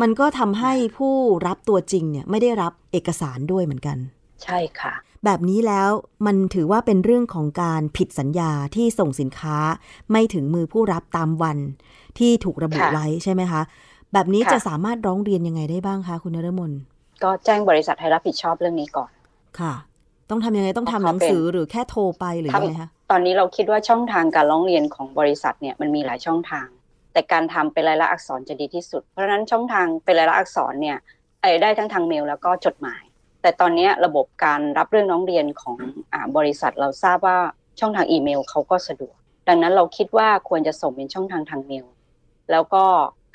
[0.00, 1.14] มันก็ทำให้ผู้
[1.46, 3.98] รับตัวจริงเนี่ยไม่ได้รับเอกสารด้วยเหมือนกัน
[4.44, 5.90] ใช่ค่ะ แบบนี้แล้ว
[6.26, 9.56] มันถือว่าเป็นเรื่องของการผิดสัญญาที่ส่งสินค้า
[10.10, 11.58] ไม่ถึงมือผู้รับตามวัน
[12.18, 13.62] ที่ถูกระบุไว้ใช่ไหมคะ
[14.12, 16.72] แบบนี้จะสามารถร้องเรียนยังไงได้บ้างคะคุณนรมน
[17.22, 19.10] ก็แจ้งบริษัทให้รับผิดชอบเรื่องนี้ก่อน
[19.60, 19.74] ค่ะ
[20.30, 26.66] ต้องทำยังไงต้องทำหนังสือหรือแค่โทรไปหรือยังไงคะตอนนี้เราคิดว่าช่องทางการร้องเรียนของบริษัทเนี่ยมันมีหลายช่องทาง
[27.16, 30.98] แต่การทำเป็นลายลักษณ์อักษรจะดีที่สุด เพราะฉะนั้นช่องทางเป็นลายลักษณ์อักษรเนี่ย
[31.62, 33.02] ได้ทั้งทางเมลแล้วก็จดหมาย
[33.42, 35.76] แต่ตอนนี้ระบบการรับเรื่องน้องเรียนของ
[36.12, 37.38] อบริษัทเราทราบว่า
[37.80, 39.16] ช่องทางอีเมลเขาก็สะดวก
[39.48, 41.86] ดังนั้นเราคิดว่าควรจะส่งเป็นช่องทางทางเมล
[42.50, 42.84] แล้วก็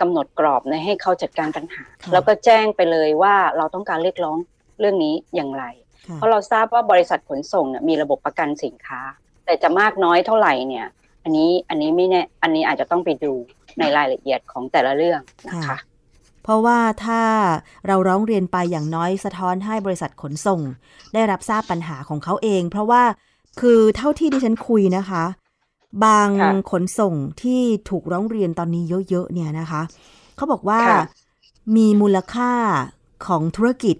[0.01, 4.37] กำหนดกรอบในให้เขาจัดการปัญหา แล้วก็แจ้งไปเลยว่าเราต้องการเรียกร้อง
[4.79, 5.63] เรื่องนี้อย่างไร
[6.15, 9.01] เพราะเราทราบว่าบริษัทขนส่งมีระบบประกันสินค้า
[9.45, 10.87] แต่จะมากน้อยเท่าไหร่เนี่ย
[11.23, 13.33] อันนี้อันนี้ไม่แน่อันนี้อาจจะต้องไปดู
[13.79, 15.77] ในรายละเอียดของแต่ละเรื่องนะคะ
[16.43, 17.21] เพราะว่าถ้า
[17.87, 20.61] เราร้องเรียนไปอย่างน้อยสะท้อนให้บริษัทขนส่ง
[21.13, 23.03] ได้รับทราบปัญหาของเขาเอง เพราะว่า
[23.59, 25.23] คือเท่าที่ดิฉันคุยนะคะ
[26.05, 26.29] บาง
[26.71, 29.81] ขนส่งที่ถูกร้องเรียนตอนนี้เยอะๆเนี่ยนะคะ
[30.35, 30.79] เขาบอกว่า
[31.75, 32.51] มีมูลค่า
[33.27, 33.97] ของธุรกิจ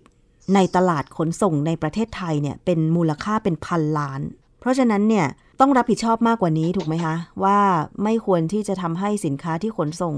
[0.55, 4.21] ในตลาดขนส่งในประเทศไทยเนี่ยเป็นมูลค่าเป็นพันล้าน
[4.61, 5.27] เพราะฉะนั้นเนี่ย
[5.59, 7.59] ต้องรับผิดชอบมากกว่านี้ถูกไหมคะ ว่า
[8.03, 10.15] ไม่ควรที่จะทำให้สินค้าที่ขนส่ง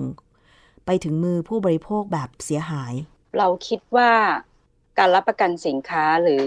[0.86, 2.94] ไปถึงมือผู้บริโภคแบบเสียหาย
[3.38, 4.12] เราคิดว่า
[5.00, 6.46] การรับประกันสินค้าหรือ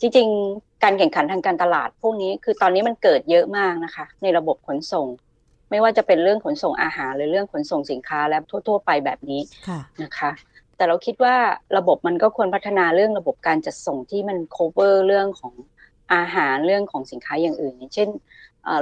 [0.00, 5.06] จริงๆ การแข่งขันทางการตลาด พวกนี้คือตอนนี้มันเกิดเยอะมากนะคะ ในระบบขนส่ง
[5.70, 9.40] ไม่ว่าจะเป็นเรื่องขนส่งอาหาร หรือเรื่องขนส่งสินค้าและทั่ว ๆ ไปแบบนี้
[10.02, 10.30] นะคะ
[10.76, 11.36] แต่เราคิดว่า
[11.76, 15.54] ระบบมันก็ควรพัฒนาเรื่องระบบการจัดส่งที่มัน cover เรื่องของ
[16.14, 18.08] อาหารเรื่องของสินค้าอย่างอื่นอย่างเช่น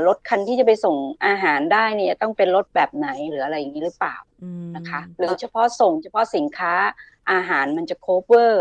[0.07, 4.17] รถคันที่จะไปส่งอาหารได้เนี่ยต้องเป็นรถแบบไหนหรืออะไรอย่างนี้หรือเปล่า
[4.77, 6.73] นะคะหรือเฉพาะส่งเฉพาะสินค้า
[7.33, 8.53] อาหารมันจะ cover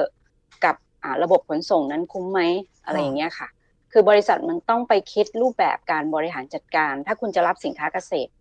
[0.66, 0.76] กับ
[1.24, 2.42] ระบบขนส่งนั้นคุ้มไหม
[2.86, 3.48] อะไรอย่างเงี้ยค่ะ
[3.92, 8.32] คือบริษัทมันต้องไปคิดรูปแบบการบริหารจัดการ ถ้าคุณจะรับสินค้าเกษตร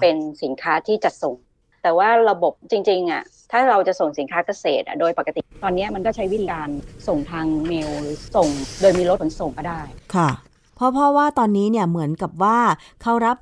[0.00, 1.34] เป็นสินค้าที่จัดส่ง
[1.82, 6.68] แต่ว่าระบบจริงๆอะถ้าเราจะส่งสินค้าเกษตรโดยปกติตอนนี้มันก็ใช้วิธีการ
[7.08, 8.48] ส่งทางเมลหรือส่ง
[8.80, 9.80] โดยมีรถขนส่งก็ได้
[10.14, 10.30] ค่ะ
[10.76, 12.58] เพราะเพราะว่าตอนนี้เนี่ยเหมือนกับว่า
[13.02, 13.36] เขารับ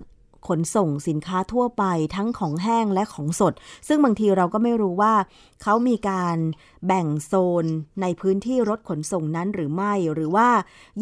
[0.48, 1.85] ขนส่งสินค้าทั่วไป
[2.16, 3.53] ทั้งของแห้งและของสด
[3.88, 5.14] ซึ่งบางทีเราก็ไม่รู้ว่า
[5.62, 6.37] เขามีการ
[6.87, 7.64] แบ่งโซน
[8.03, 10.48] ในพื้นที่รถขนส่งนั้นหรือไม่ หรือว่า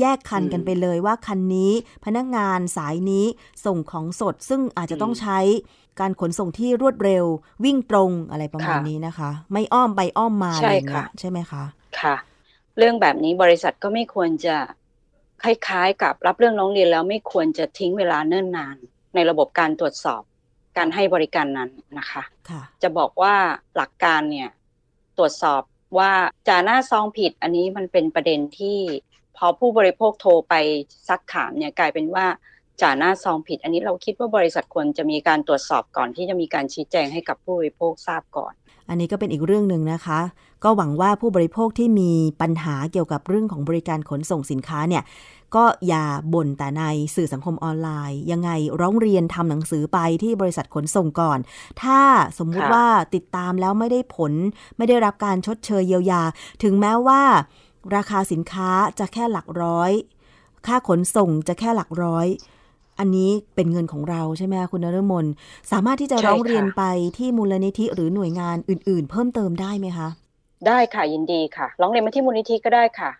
[0.00, 1.72] แยกคันกันไปเลยว่าคันนี้
[2.04, 3.26] พนักงานสายนี้
[3.64, 5.38] ส่งของสด ซึ่งอาจจะต้องใช้
[6.00, 7.24] การขนส่งที่รวดเร็ว
[7.64, 11.64] วิ่งตรงอะไรประมาณนี้นะคะ ไม่อ้อมไปอ้อมมาอะไรอย่างเงี้ยใช่ไหมคะ
[12.00, 12.16] ค่ะ
[12.78, 14.56] เรื่องแบบนี้บริษัทก็ไม่ควรจะ
[15.42, 18.76] คล้ายๆ กับรับเรื่องร้องเรียนแล้วไม่ควรจะทิ้งเวลาเนิ่นนาน
[19.14, 20.22] ในระบบการตรวจสอบ
[20.76, 23.34] การให้บริการนั้นนะคะคะจะบอกว่า
[23.76, 24.50] หลักการเนี่ย
[25.18, 25.62] ตรวจสอบ
[25.98, 26.12] ว่า
[26.48, 28.78] จ่าหน้าซองผิดอันนี้มันเป็นประเด็นที่
[29.36, 30.54] พอผู้บริโภคโทรไป
[31.08, 32.26] ซักถามเนี่ยกลายเป็นว่า
[32.80, 38.52] จ่าหน้าซองผิด อันนี้เราคิดว่าบริษัทควรจะมีการตรวจสอบก่อนที่จะมีการชี้แจงให้กับผู้บริโภคทราบก่อน
[38.88, 40.20] อันนี้ก็เป็นอีกเรื่องหนึ่งนะคะ
[40.64, 45.02] ก็หวังว่าผู้บริโภคที่มีปัญหาเกี่ยวกับเรื่องของบริการขนส่งสินค้าเนี่ย
[45.54, 46.82] ก็อย่าบ่นแต่ใน
[47.14, 51.38] สื่อสังคมออนไลน์ ยังไงร้องเรียนทำหนังสือไปที่บริษัทขนส่งก่อน
[51.82, 52.00] ถ้า
[52.38, 54.32] สมมุติว่าติดตามแล้วไม่ได้ผล
[54.76, 56.22] ไม่ได้รับการชดเชยเยียวยา
[56.62, 57.22] ถึงแม้ว่า
[57.96, 59.92] ราคาสินค้าจะแค่หลักร้อย
[60.66, 62.26] ค่าขนส่งจะแค่หลักร้อย
[62.98, 65.26] อันนี้เป็นเงินของเราใช่ไหมคุณนรมน
[65.72, 66.82] สามารถที่จะร้องเรียนไป
[67.18, 70.08] ที่มูลนิธิหรือหน่วยงานอื่น ๆ เพิ่มเติมได้ไหมคะ
[70.66, 73.10] ได้ค่ะยินดีค่ะ ร้องเรียนมาที่มูลนิธิก็ได้ค่ะ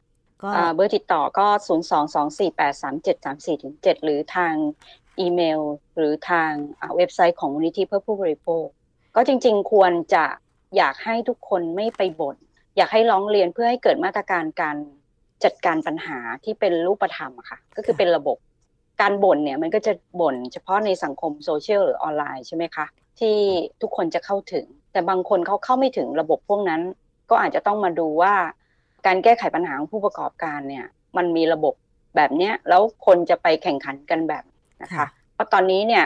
[0.75, 4.55] เบอร์ติดต่อก็ 0 2 2 4 8 3 7 3 4ถึง7หรือทาง
[5.19, 5.61] อีเมล
[5.97, 6.51] หรือทาง
[6.97, 8.65] เว็บไซต์ของมูลนิธิเพื่อผู้บริโภค
[9.17, 10.25] ก็จริง ๆ ควรจะ
[10.77, 12.37] อยากให้ทุกคนไม่ไปบน่น
[12.77, 14.77] อยากให้ร้องเรียนเพื่อให้เกิดมาตรการการ
[15.45, 18.37] จัดการปัญหาที่เป็นรูปธรรมค่ะ ก็คือเป็นระบบ
[19.01, 22.87] การบ่นเนี่ยมันก็จะบ่นเฉพาะในสังคมโซเชียลหรือออนไลน์ใช่ไหมคะ
[23.19, 23.37] ที่
[23.83, 26.81] ทุกคนจะเข้าถึง แต่บางคนเขาเข้าไม่ถึงระบบพวกนั้น
[27.31, 28.35] ก็อาจจะต้องมาดูว่า
[29.07, 31.75] การแก้ไขปัญหาของผู้ประกอบการเนี่ย มันมีระบบ
[32.17, 34.45] แบบเนี้ยแล้วคนจะไปแข่งขันกันแบบ
[34.83, 36.05] นะคะเพราะตอนนี้เนี่ย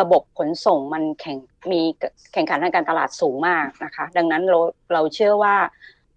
[0.00, 1.36] ระบบขนส่งมันแข่ง
[1.72, 1.80] มี
[2.32, 4.58] แข่งขันทางการตลาดสูงมากนะคะ ดังนั้นเรา
[4.92, 5.56] เราเชื่อว่า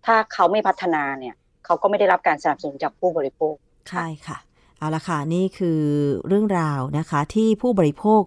[0.05, 3.55] ถ้าเขาไม่พัฒนาเนี่ย เขาก็ไม่ได้รับการสนับสนุนจากผู้บริโภค
[3.89, 4.37] ใช่ค่ะ
[4.79, 5.81] เอาละค่ะนี่คือ
[6.27, 8.21] เรื่องราวนะคะที่ผู้บริโภค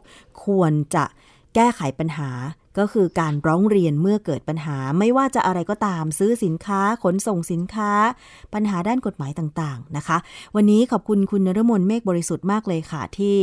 [0.44, 1.04] ควรจะ
[1.54, 2.30] แก้ไขปัญหา
[2.78, 7.90] ก็คือการร้องเรียนเมื่อเกิดปัญหาไม่ว่าจะอะไรก็ตามซื้อสินค้าขนส่งสินค้า
[8.54, 10.18] ปัญหาด้านกฎหมายต่างๆนะคะ
[10.56, 13.38] วันนี้ขอบคุณคุณนรมนเมฆบริสุทธิ์มากเลยค่ะ ที่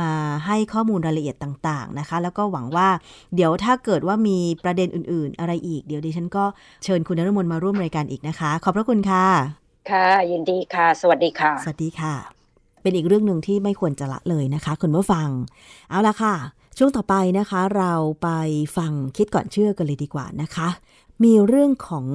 [0.00, 0.10] มา
[0.46, 2.88] ให้ข้อมูลรายละเอียดต่างๆนะคะ แล้วก็หวังว่า
[3.34, 6.44] เดี๋ยวถ้าเกิดว่ามีประเด็นอื่น ๆ อะไรอีกเดี๋ยวดิฉันก็
[6.84, 9.26] เชิญคุณนรมนมาร่วมรายการอีกนะคะ ขอบพระคุณค่ะ
[9.90, 12.37] ค่ะยินดีค่ะ สวัสดีค่ะ สวัสดีค่ะ
[12.82, 15.28] เป็นอีกเรื่องหนึ่งที่ไม่ควรจะละเลยนะคะ คุณผู้ฟัง
[15.90, 16.34] เอาละค่ะ
[16.78, 18.28] ช่วงต่อไปนะคะ เราไป
[18.76, 20.68] ฟังคิดก่อนเชื่อกันเลยดีกว่านะคะ
[21.24, 22.06] มีเรื่องของ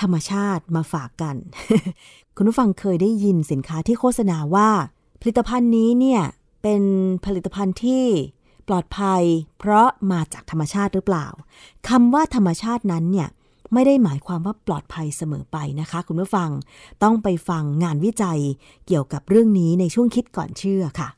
[0.00, 1.36] ธรรมชาติมาฝากกัน
[2.36, 4.70] คุณผู้ฟังเคยได้ยินสินค้าที่โฆษณาว่า
[5.20, 6.22] ผลิตภัณฑ์นี้เนี่ย
[6.62, 6.82] เป็น
[7.24, 8.04] ผลิตภัณฑ์ที่
[8.68, 9.22] ปลอดภัย
[9.58, 11.26] เพราะมาจากธรรมชาติหรือเปล่า
[11.88, 13.28] คำว่าธรรมชาตินั้นเนี่ย
[13.72, 16.50] ไม่ได้หมายความว่าปลอดภัยเสมอไปนะคะ คุณผู้ฟัง
[17.02, 18.40] ต้องไปฟังงานวิจัย
[18.86, 21.08] เกี่ยวกับเรื่องนี้ในช่วงคิดก่อนเชื่อค่ะ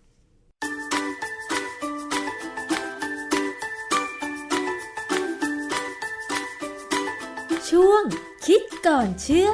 [7.71, 8.03] ช่วง
[8.47, 9.51] คิดก่อนเชื่อ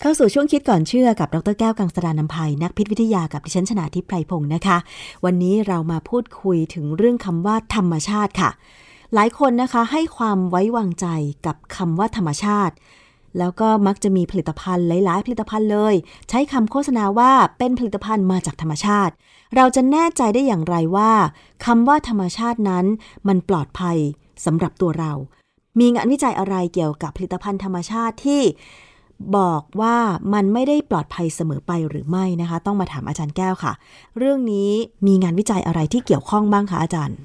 [0.00, 4.78] เข้าสู่ช่วงคิดก่อนเชื่อกับดรแก้วกังสดานนภัยนักพิษวิทยากับดิฉันชนาทิพไพรพงศ์นะคะ
[5.24, 8.50] วันนี้เรามาพูดคุยถึงเรื่องคำว่าธรรมชาติค่ะ
[9.14, 11.06] หลายคนนะคะให้ความไว้วางใจ
[11.46, 12.74] กับคำว่าธรรมชาติ
[13.38, 15.94] แล้วก็มักจะมีผลิตภัณฑ์หลายๆ ผลิตภัณฑ์เลย
[16.28, 19.12] ใช้คำโฆษณาว่าเป็นผลิตภัณฑ์มาจากธรรมชาติ
[19.56, 21.12] เราจะแน่ใจได้อย่างไรว่า
[21.66, 22.84] คำว่าธรรมชาตินั้น
[23.28, 23.96] มันปลอดภัย
[24.44, 25.12] สำหรับตัวเรา
[25.78, 28.42] มีงานวิจัยอะไรเกี่ยวกับผลิตภัณฑ์ธรรมชาติที่
[29.36, 29.96] บอกว่า
[30.34, 33.72] มันไม่ได้ปลอดภัยเสมอไปหรือไม่นะคะ ต้องมาถามอาจารย์แก้วค่ะ
[34.18, 34.70] เรื่องนี้
[35.06, 37.18] มีงานวิจัยอะไรที่เกี่ยวข้องบ้างคะอาจารย์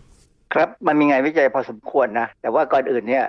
[0.54, 3.26] ครับมันมีงานวิจัยพอสมควรนะแต่ว่าก่อนอื่นเนี่ย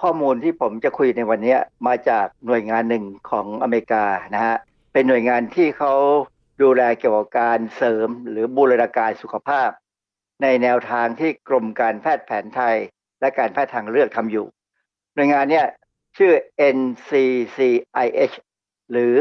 [0.00, 1.56] ข้อมูลที่ผมจะคุยในวันนี้
[1.86, 4.04] มาจากหน่วยงานหนึ่งของอเมริกา
[4.34, 4.56] นะฮะ
[4.92, 5.92] เป็นหน่วยงานที่เขา
[6.62, 9.70] ดูแลเกี่ยวกับการเสริมหรือบูรณาการสุขภาพ
[10.42, 12.76] ในแนวทางที่กรมการแพทย์แผนไทย
[13.20, 14.46] และการแพทย์ทางเลือกทำอยู่
[15.14, 15.66] หน่วยงานเนี่ย
[16.18, 16.32] ชื่อ
[16.76, 18.36] NCCIH
[18.90, 19.14] หรือ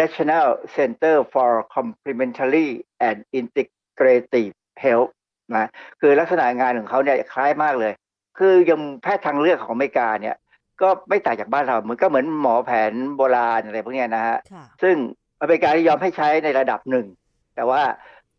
[0.00, 0.46] National
[0.76, 2.68] Center for Complementary
[3.08, 4.54] and Integrative
[4.84, 5.10] Health
[5.54, 5.70] นะ
[6.00, 7.92] คือลักษณะงานของเขาเนี่ยคล้ายมากเลย
[8.38, 10.36] คือยังแพทย์ทางเลือกของอเมริกาเนี่ย
[10.82, 14.36] ก็ไม่ต่างจากบ้านเราเหมือนก็เหมือนหมอแผนโบราณอะไรพวกนี้นะฮะ
[14.82, 14.96] ซึ่ง
[15.40, 17.06] อเมริกาที่ยอมให้ใช้ในระดับหนึ่ง
[17.54, 17.82] แต่ว่า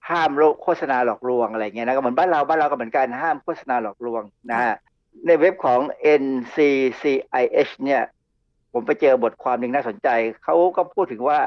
[0.09, 0.29] ห้าม
[0.63, 4.73] โฆษณาหลอกลวงอะไรเงี้ยนะก็เหมือนบ้านเราบ้านเราก็เหมือนกันห้ามโฆษณาหลอกลวงนะฮะ
[5.25, 5.81] ในเว็บของ
[6.21, 8.03] NCCIH เนี่ย
[8.71, 10.09] ผมไปเจอบทความหนึ่งน่าสนใจ
[10.43, 11.39] เขาก็พูดถึงว่า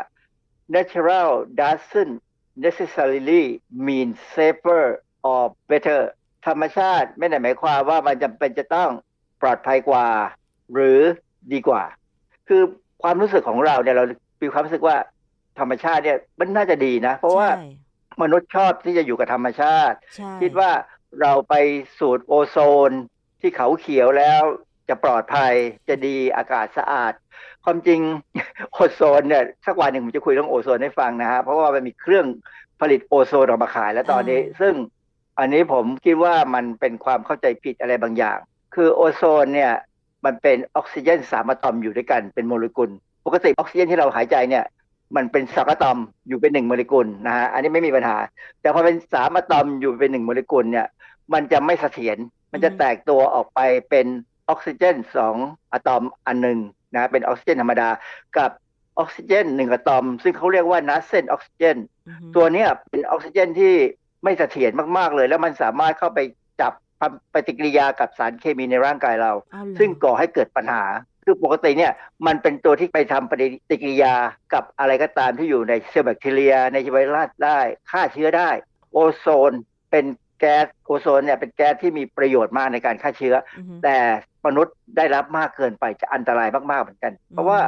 [0.77, 1.29] natural
[1.61, 2.17] doesn't
[2.65, 3.45] necessarily
[3.87, 4.85] mean safer
[5.31, 6.01] or better
[6.47, 8.91] ธรรมชาติไม่ได้หมายความว่ามันจำเป็นจะต้อง
[9.43, 10.07] ปลอดภัยกว่า
[10.75, 11.01] หรือ
[11.53, 11.83] ดีกว่า
[12.49, 12.63] คือ
[13.03, 14.05] ความรู้สึกของเราเนี่ยเรา
[14.43, 14.97] มีความรู้สึกว่า
[15.59, 17.49] ธรรมชาติเนี่ยมันน่าจะดีนะ เพราะว่า
[18.23, 19.97] มนุษย์ชอบที่จะอยู่กับธรรมชาติ
[20.43, 20.71] คิดว่า
[21.21, 21.55] เราไป
[21.99, 22.57] สูดโอโซ
[22.89, 22.91] น
[23.41, 24.43] ที่เขาเขียวแล้ว
[24.89, 25.55] จะปลอดภัย
[25.89, 27.13] จะดีอากาศสะอาด
[27.65, 28.01] ความจริง
[28.73, 32.27] โอโซนเนี่ยสักวันหนึ่งผมจะคุยเรื่องโอโซนให้ฟังนะฮะเพราะว่ามันมีเครื่อง
[32.81, 34.75] ผลิตโอโซนออกมาขายแล้วตอนนี้ ซึ่ง
[35.39, 38.39] อันนี้ผมคิดว่ามันเป็นความเข้าใจผิดอะไรบางอย่าง
[38.75, 39.73] คือโอโซนเนี่ย
[40.25, 42.91] มันเป็นออกซิเจนสามอะตอมอยู่ด้วยกันเป็นโมเลกุล
[43.27, 44.65] ปกติออกซิเจนที่เราหายใจเนี่ย
[45.17, 48.17] มันเป็นสองอะตอมอยู่เป็นหนึ่งโมเลกุลนะฮะอันนี้ไม่มีปัญหา
[48.61, 50.87] แต่พอเป็นสามอะตอมอยู่เป็นหนึ่งโมเลกุลเนี่ย
[51.33, 52.19] มันจะไม่เสถียร
[52.53, 54.07] มันจะแตกตัวออกไปเป็น
[54.49, 55.37] ออกซิเจนสอง
[55.73, 56.59] อะตอมอันหนึ่ง
[56.95, 57.89] นะเป็นออกซิเจนธรรมดา
[58.37, 58.51] กับ
[58.99, 61.77] ออกซิเจนหนึ่งอะตอม ซึ่งเขาเรียกว่านัสเซนออกซิเจน
[62.37, 63.75] ตัวนี้เป็นออกซิเจนที่
[64.25, 66.21] ไม่เสถียรมากๆเลย แล้วมันสามารถเข้าไป
[66.61, 66.73] จับ
[67.35, 69.33] ปฏิกิริยากับสารเคมีในร่างกายเรา
[69.79, 70.85] ซึ่งก่อให้เกิดปัญหา
[71.25, 71.93] คือปกติเนี่ย
[72.27, 73.33] มันเป็นตัวที่ไปทำป
[73.71, 74.15] ฏิกิริยา
[74.53, 77.59] กับอะไรก็ตามที่อยู่ในเซลล์แบคทีเรีย ในไวรัสได้
[77.91, 78.51] ฆ่าเชื้อได้
[78.93, 79.53] โอโซน
[79.91, 80.05] เป็น
[80.41, 83.35] แก๊สโอโซนเนี่ยเป็นแก๊สที่มีประโยชน์มากในการฆ่าเชื้อ
[83.85, 83.97] แต่
[84.47, 87.61] มนุษย์ได้รับมากเกินไปจะอันตรายมากๆเหมือนกัน เพราะว่า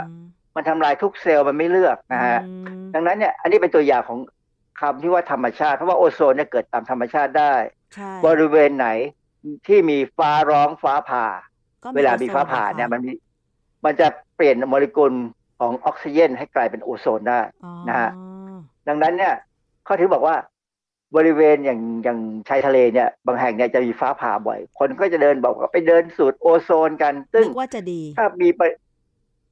[0.56, 2.38] มันทำลายทุกเซลล์มันไม่เลือกนะฮะ
[2.94, 4.18] ดังนั้นเนี่ยอันนี้เป็นตัวอย่างของ
[4.80, 7.54] คำที่ว่าธรรมชาติ เพราะว่าโอโซนเนี่ยเกิดตามธรรมชาติได้
[8.26, 8.88] บริเวณไหน
[9.66, 11.26] ที่มีฟ้าร้องฟ้าผ่า
[11.96, 13.12] เวลามีฟ้าผ่าเนี่ยมันมี
[13.84, 15.12] มันจะเปลี่ยนโมเลกุล
[15.60, 17.40] ของออกซิเจนให้กลายเป็นโอโซนได้
[17.88, 18.10] นะฮะ
[18.88, 19.34] ดังนั้นเนี่ย
[19.84, 20.36] เขาถือบอกว่า
[21.16, 28.48] บริเวณอย่างอย่างชายทะเลเนี่ยบางแห่งเนี่ยจะมีฟ้าผ่าบ่อย คนก็จะเดินบอกว่าไปเดินสูดโอโซนกัน ซึ่งว่าจะดี ถ้ามี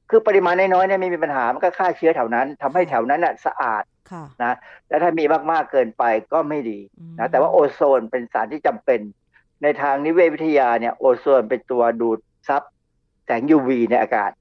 [0.09, 3.83] คือปริมาณน้อยๆเนี่ยไม่มีปัญหา มันก็ฆ่าเชื้อแถวนั้นทำให้แถวนั้นน่ะสะอาด
[4.43, 4.53] นะ
[4.87, 6.03] แต่ถ้ามีมากๆเกินไป
[6.33, 6.79] ก็ไม่ดี
[7.19, 8.99] นะแต่ว่าโอโซนเป็นสารที่จำเป็น
[9.63, 12.61] ในทางนิเวศวิทยาเนี่ยโอโซนเป็นตัวดูดซับ
[13.25, 14.31] แสง UV ในอากาศ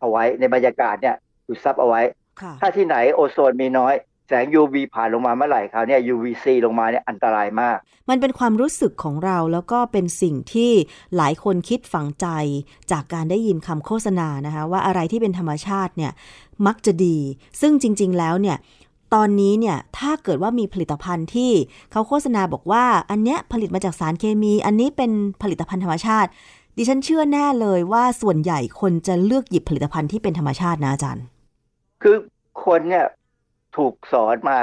[0.00, 2.02] เอาไว้ในบรรยากาศเนี่ยดูดซับเอาไว้
[2.60, 3.94] ถ้าที่ไหนโอโซนมีน้อย
[4.30, 7.76] แสง UV ผ่านลงมาเมื่อไหร่คราวนี้ UVC ลงมาเนี่ยอันตรายมาก
[8.10, 10.70] มันเป็นความรู้สึกของเราแล้วก็เป็นสิ่งที่
[11.16, 12.26] หลายคนคิดฝังใจ
[12.90, 16.12] จากการได้ยินคำโฆษณานะคะว่าอะไรที่เป็นธรรมชาติเนี่ย
[16.66, 17.16] มักจะดี
[17.60, 18.56] ซึ่งจริง ๆ แล้วเนี่ย
[19.14, 21.52] ตอนนี้เนี่ยถ้าเกิดว่ามีผลิตภัณฑ์ที่
[21.92, 25.10] เขาโฆษณาบอกว่า อันเนี้ยผลิตมาจากสารเคมี อันนี้เป็น
[25.42, 26.30] ผลิตภัณฑ์ธรรมชาติ
[26.76, 31.24] ดิฉันเชื่อแน่เลยว่าส่วนใหญ่คนจะเลือกหยิบผลิตภัณฑ์ที่เป็นธรรมชาตินะอาจารย์
[32.02, 32.16] คือ
[32.64, 33.06] คนเนี่ย
[33.76, 34.58] ถูกสอนมา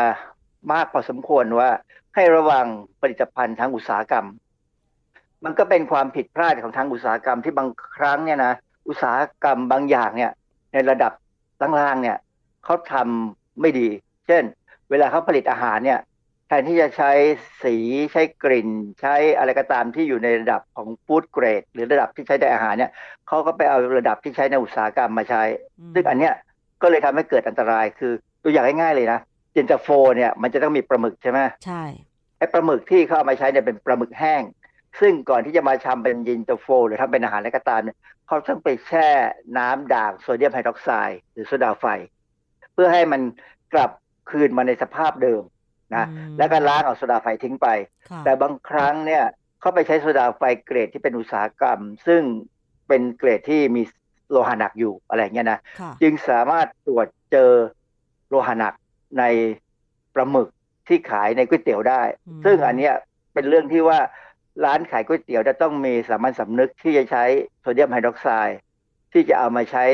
[0.71, 1.69] มากพอสมควรว่า
[2.15, 2.65] ให้ระวัง
[3.01, 4.27] ผลิตภัณฑ์ทางอุตสาหกรรม
[5.43, 8.53] มันก็เป็นความผิดพลาดของทางอุตสาหกรรมที่บางครั้งเนี่ยนะ
[8.87, 10.31] อุตสาหกรรมบางอย่างเนี่ย
[10.73, 11.11] ในระดับ
[11.61, 12.17] ล่างๆเนี่ย
[12.65, 13.87] เขาทำไม่ดี
[14.27, 14.43] เช่น
[14.89, 15.99] เวลาเขาผลิตอาหารเนี่ย
[16.47, 17.11] แทนที่จะใช้
[17.63, 17.75] สี
[18.11, 18.69] ใช้กลิ่น
[19.01, 22.91] ใช้อะไรก็ตามที่อยู่ในระดับของฟู้ดเกรด หรือระดับที่ใช้ในอาหารเนี่ย
[23.27, 25.43] เขาก็ไปเอาระดับที่ใช้ในอุตสาหกรรมมาใช้
[25.93, 26.33] ซึ่งอันเนี้ย
[26.81, 28.13] ก็เลยทำให้เกิดอันตรายคือ
[28.47, 29.19] ตัวอย่างง่ายๆเลยนะ
[29.53, 31.83] เย็นตาโฟเนี่ยมันจะต้องมีปลาหมึกใช่ไหมใช่
[32.37, 34.43] ไอ้ปลาหมึกที่เขาเอามาใช้เนี่ยเป็นปลาหมึกแห้ง
[34.99, 39.09] ซึ่งก่อนที่จะมาทำเป็นเย็นตาโฟ หรือทำเป็นอาหารอะไรก็ตามเนี่ยเขาต้องไปแช่
[39.57, 43.21] น้ำด่างโซเดียมไฮดรอกไซด์หรือโซดาไฟเพื่อให้มัน
[43.73, 43.91] กลับ
[44.29, 45.43] คืนมาในสภาพเดิม
[45.95, 47.67] นะอืมแล้วก็ล้างเอาโซดาไฟทิ้งไป
[48.09, 49.23] ค่ะแต่บางครั้งเนี่ย
[49.59, 52.21] เขาไปใช้โซดาไฟเกรดที่เป็นอุตสาหกรรม ซึ่ง
[52.87, 53.81] เป็นเกรดที่มี
[54.31, 57.51] โลหะหนักอยู่อะไรอย่างเงี้ยนะค่ะจึงสามารถตรวจเจอ
[58.29, 58.73] โลหะหนัก
[59.19, 59.23] ใน
[60.13, 60.47] ปลาหมึก
[60.87, 62.93] ที่ขายในก๋วยเตี๋ยวได้อืมซึ่งอันเนี้ย
[63.33, 63.99] เป็นเรื่องที่ว่า
[64.65, 67.23] ร้านขายก๋วยเตี๋ยวจะต้องมีสามัญสำนึกที่จะใช้
[67.61, 68.59] โซเดียมไฮดรอกไซด์
[69.13, 69.85] ที่จะเอามาใช้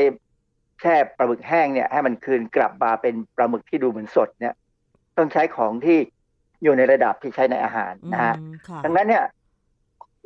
[0.80, 4.54] แช่ปลาหมึกแห้งเนี่ยให้มันคืนกลับมาเป็นปลาหมึกที่ดูเหมือนสดเนี่ย
[5.16, 5.98] ต้องใช้ของที่
[6.62, 9.24] อยู่ในระดับที่ใช้ในอาหารนะฮะอืมค่ะดังนั้นเนี่ย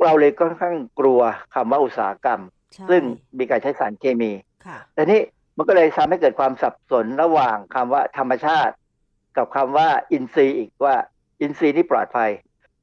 [0.04, 1.20] เราเลยค่อนข้างกลัว
[1.54, 2.40] คำว่าอุตสาหกรรม
[2.74, 3.02] ใช่ซึ่ง
[3.38, 4.32] มีการใช้สารเคมี
[4.66, 5.20] ค่ะแต่นี่
[5.58, 8.74] มันก็เลยทำให้เกิดความสับสนระหว่างคำว่าธรรมชาติ
[9.36, 10.94] กับคำว่าอินทรีย์อีกว่า
[11.40, 12.30] อินทรีย์นี่ปลอดภัย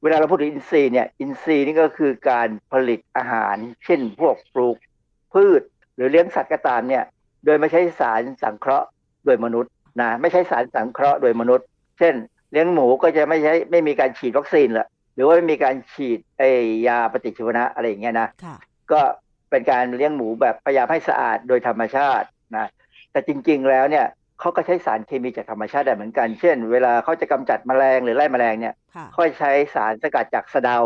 [0.02, 4.78] เวลาเราพูดถึงอินทรีย์เนี่ยอินทรีย์นี่ก็คือการผลิตอาหาร เช่นพวกปลูก
[5.34, 5.62] พืช
[5.96, 7.04] หรือเลี้ยงสัตว์ก็ตามเนี่ย
[7.46, 8.88] โดยไม่ใช้สารสังเคราะห์
[9.26, 9.72] โดยมนุษย์
[10.02, 11.66] นะไม่ใช้สารสังเคราะห์โดยมนุษย์
[12.00, 12.16] เช่น
[12.52, 16.44] เลี้ยงหมูก็จะไม่ใช้ไม่มีการฉีดวัคซีนละหรือว่าไม่มีการฉีดไอ
[16.88, 18.56] ยาปฏิชีวนะอะไรอย่างเงี้ยนะค่ะ
[18.92, 19.02] ก็
[19.50, 22.66] เป็นการเลี้ยงหมูแบบพยายามให้สะอาดโดยธรรมชาติ นะ
[23.12, 24.06] แต่จริงๆแล้วเนี่ย
[24.40, 30.80] เขาก็ใช้สารเคมีจากธรรมชาติได้เหมือนกัน เช่น เวลาเขาจะกำจัดแมลงหรือไล่แมลงเนี่ยค่ะเขาจะใช้สารสกัดจากสะเดา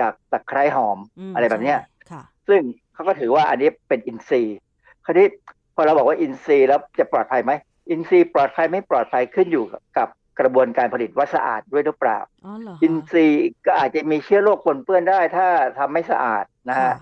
[0.00, 0.98] จากตะไคร้หอม
[1.30, 2.60] มอะไรแบบเนี้ยใช่ค่ะซึ่ง
[2.94, 4.58] เขาก็ถือว่าอันนี้เป็นอินทรีย์
[5.04, 5.26] คราวนี้
[5.74, 7.52] พอเราบอกว่าอินทรีย์แล้วจะปลอดภัยไหม
[7.90, 9.64] อินทรีย์ปลอดภัยไม่ปลอดภัยขึ้นอยู่
[9.98, 10.08] กับ
[10.40, 15.46] กระบวนการผลิตว่าสะอาดด้วยหรือเปล่าอ๋อเหรอคะอินทรีย์ก็อาจจะมีเชื้อโรคปนเปื้อนได้ ถ้า
[15.78, 16.94] ทำไม่สะอาดนะฮะค่ะ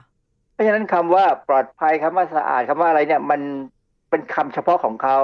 [0.52, 3.40] เพราะฉะนั้นคำว่าปลอดภัยคำว่าสะอาดคำว่าอะไรเนี่ยมัน
[4.14, 5.18] เป็นคำเฉพาะของเขา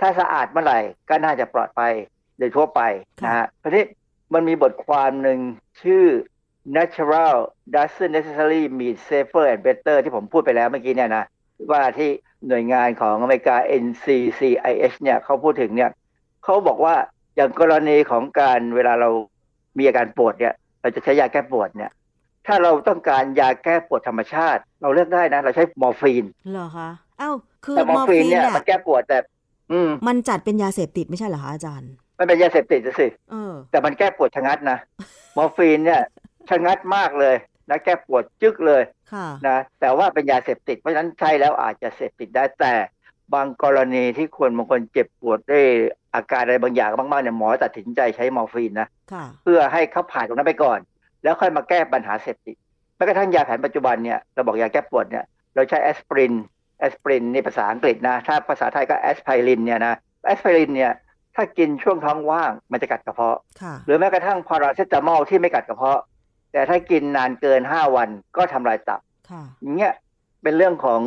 [0.00, 1.92] ถ้าสะอาดเมื่อไหร่ก็น่าจะปลอดภัย
[2.38, 2.80] โดยทั่วไป
[3.24, 3.84] นะฮะเพราะนี้
[4.34, 5.38] มันมีบทความหนึ่ง
[5.82, 6.04] ชื่อ
[6.76, 7.34] natural
[7.74, 11.24] doesn't necessarily mean safer and better ที่ผมพูดไปแล้วเมื่อกี้เนี่ยนะ
[11.70, 12.10] ว่าที่
[12.48, 15.90] หน่วยงานของอเมริกา NCCIH เนี่ยเขาพูดถึงเนี่ย
[16.44, 16.94] เขาบอกว่า
[17.36, 19.10] อย่างกรณีของการเวลาเรา
[19.78, 21.92] มีอาการปวดเนี่ยเราจะใช้ยาแก้ปวดเนี่ย
[22.46, 27.30] ถ้าเราต้องการยาแก้ปวดธรรมชาติ เราเลือกได้นะ เราใช้มอร์ฟีนเหรอคะ เอ้า
[27.64, 29.18] คือแต่มอมอร์ร์ฟีฟีนนเนี่ยเนี่ยมันแก้ปวดแต่
[29.72, 34.78] อืม มันจัดเป็นยาเสพติดไม่ใช่เหรอคะอาจารย์ มันเป็นยาเสพติดสิเออแต่มันแก้ปวดชะงัดนะ
[35.36, 36.02] มอร์ฟีนเนี่ย
[36.50, 37.34] ชะงัดมากเลย
[37.70, 42.74] นะแก้ปวดจึกเลยค่ะนะแต่ว่าเป็นยาเสพติดเพราะฉะนั้นใช้แล้วอาจจะเสพติดได้แต่
[43.34, 45.66] บางกรณีที่คนบางคนเจ็บปวดด้วย
[46.14, 50.78] อาการอะไรบางอย่างมากๆเนี่ยหมอตัดสินใจใช้มอร์ฟีนนะค่ะเพื่อให้เขาผ่านตรงนั้นไปก่อน
[51.22, 52.56] แล้วค่อยมาแก้ปัญหาเสพติด
[52.96, 56.32] แม้กระทั่งยาแผนปัจจุบันเนี่ยเราบอกยาแก้ปวดเนี่ยเราใช้แอสไพริน
[56.78, 59.94] แอสไพรินในภาษาอังกฤษนะ ถ้าภาษาไทยก็แอสไพรินเนี่ยนะ
[60.26, 60.92] แอสไพรินเนี่ย
[61.36, 66.00] ถ้ากินช่วงท้องว่างมันจะกัดกระเพาะค่ะหรือแม้กระทั่งพาราเซตามอลที่ไม่กัดกระเพาะ
[66.52, 69.00] แต่ถ้ากินนานเกิน5วันก็ทำลายตับ
[69.30, 69.94] ค่ะอย่างเงี้ย
[70.42, 71.00] เป็นเรื่องของ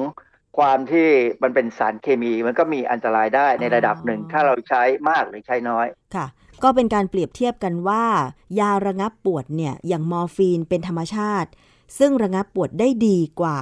[0.57, 1.07] ความที่
[1.43, 6.27] มันเป็นสารเคมีมันก็มีอันตรายได้ในระดับหนึ่งอ๋อถ้าเราใช้มากหรือใช้น้อยค่ะ
[6.63, 8.05] ก็เป็นการเปรียบเทียบกันว่า
[8.59, 11.49] ยาระงับปวดเนี่ยอย่างมอร์ฟีนเป็นธรรมชาติ
[11.99, 13.59] ซึ่งระงับปวดได้ดีกว่า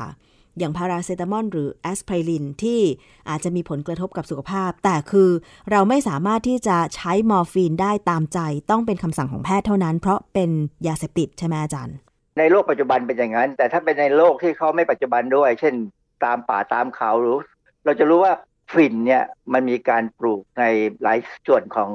[0.60, 2.82] อย่างพาราเซตามอลหรือแอสไพรินที่
[3.30, 5.30] อาจจะมีผลกระทบกับสุขภาพ แต่คือ
[5.72, 8.40] เราไม่สามารถที่จะใช้มอร์ฟีนได้ตามใจ
[8.72, 10.50] ต้องเป็นคำสั่งของแพทย์เท่านั้น เพราะเป็น
[10.88, 11.96] ยาเสพติดใช่ไหมอาจารย์
[12.40, 15.74] ในโลกปัจจุบันเป็นอย่างนั้น แต่ถ้าเป็นในโลกที่เขาไม่ปัจจุบันด้วย เช่น
[16.26, 17.38] ตามป่าตามเขาหรือ
[17.86, 18.34] เราจะรู้ว่า
[18.74, 20.64] ฝิ่นเนี่ยมันมีการปลูกใน
[21.04, 21.92] หลายส่วนของ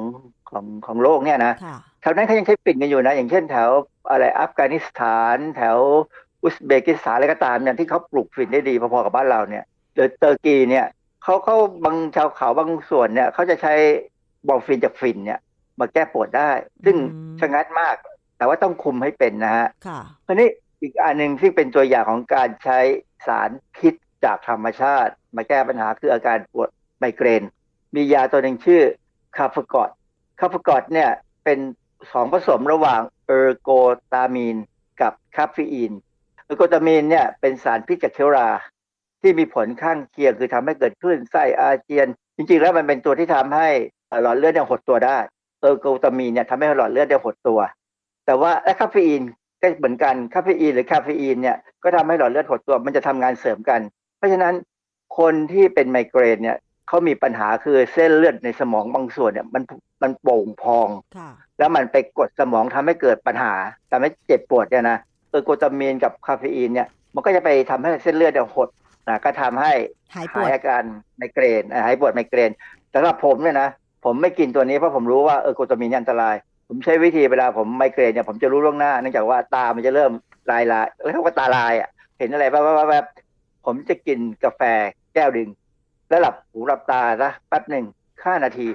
[0.50, 3.68] ของของโลกเนี่ยนะค่ะแถวนั้นเขายังใช้ฝิ่นกันอยู่นะ อย่างเช่นแถว
[4.10, 5.78] อะไรอัฟกานิสถาน แถว
[6.42, 9.64] อุซเบกิสถานอะไรก็ตามเนี่ยที่เขาปลูกฝิ่นได้ดีพอๆกับบ้านเราเนี่ย
[9.94, 10.86] หรือเตอร์กีเนี่ย
[11.22, 13.74] เขาเขาบางชาวเขาบางส่วนเนี่ยเขาจะใช้
[14.48, 15.40] มอร์ฟีนจากฝิ่นเนี่ย
[15.80, 16.50] มาแก้ปวดได้
[16.84, 17.96] ซึ่งอืมชะงัดมาก
[18.36, 20.48] แต่ว่าต้องคุมให้เป็นนะฮะค่ะคราวนี้
[20.82, 22.78] อีกอันหนึ่งที่เป็นตัวอย่างของการใช้
[23.26, 26.68] สารพิษจากธรรมชาติ มาแก้ปัญหาคืออาการปวด
[26.98, 27.42] ไมเกรน
[27.94, 28.82] มียาตัวหนึ่งชื่อ
[29.36, 29.90] Cafergot
[30.40, 31.10] Cafergot เนี่ย
[31.44, 31.58] เป็น
[32.12, 33.70] ส่วนผสมระหว่างเออร์โก
[34.12, 34.56] ตามีน
[35.00, 38.48] กับคาเฟอีนเออร์โกตามีนเนี่ยเป็นสารพิษจากเชื้อรา
[39.22, 43.68] ที่มีผลข้างเคียงคือทำให้เกิดคลื่นไส้อาเจียน จริงๆ แล้วมันเป็นตัวที่ทำให้
[44.22, 45.18] หลอดเลือดเนี่ยหดตัวได้
[45.60, 47.60] เออร์โกตามีนเนี่ยทำให้หลอดเลือดเนี่ยหดตัว
[48.26, 49.22] แต่ว่าและคาเฟอีน
[49.62, 53.80] ก็เหมือนกันคาเฟอีนหรือคาเฟอีนเนี่ยก็ทำให้หลอดเลือดหดตัวมันจะทำงานเสริมกัน
[54.16, 54.54] เพราะฉะนั้น
[55.18, 59.62] คนที่เป็นไมเกรนเนี่ยเขามีปัญหาคือเส้นเลือดในสมองบางส่วนเนี่ยมัน
[60.02, 63.54] มันโป่งพองค่ะแล้วมันไปกดสมองทำให้เกิดปัญหา
[63.90, 64.98] ทำให้เจ็บปวดเนี่ยนะ
[65.30, 68.68] เออร์โกตามีนกับคาเฟอีนเนี่ยมันก็จะไปทำให้เส้นเลือดเนี่ยหด
[69.08, 69.72] นะก็ทำให้
[70.14, 70.82] หายปหาวยดอาการ
[71.16, 72.50] ไมเกรนอ่าหายปวดไมเกรน
[72.94, 73.68] สำหรับผมเนี่ยนะ
[74.04, 76.36] ผมไม่กินตัวนี้เพราะผมรู้ว่าเออร์โกตามีนเนี่ยอันตราย
[76.68, 80.12] ผมใช้วิธีเวลาผมไมเกรนเนี่ยผมจะรู้ล่วงหน้าเนื่องจากว่าตามันจะเริ่ม
[80.50, 84.62] ลายลายเรียกว่าตาลายอะ เห็นอะไรแวบๆๆๆผมจะกินกาแฟ
[85.14, 85.48] แก้วหนึ่ง
[86.08, 88.66] แล้วหลับหูหลับตาซะแป๊บหนึ่ง15นาที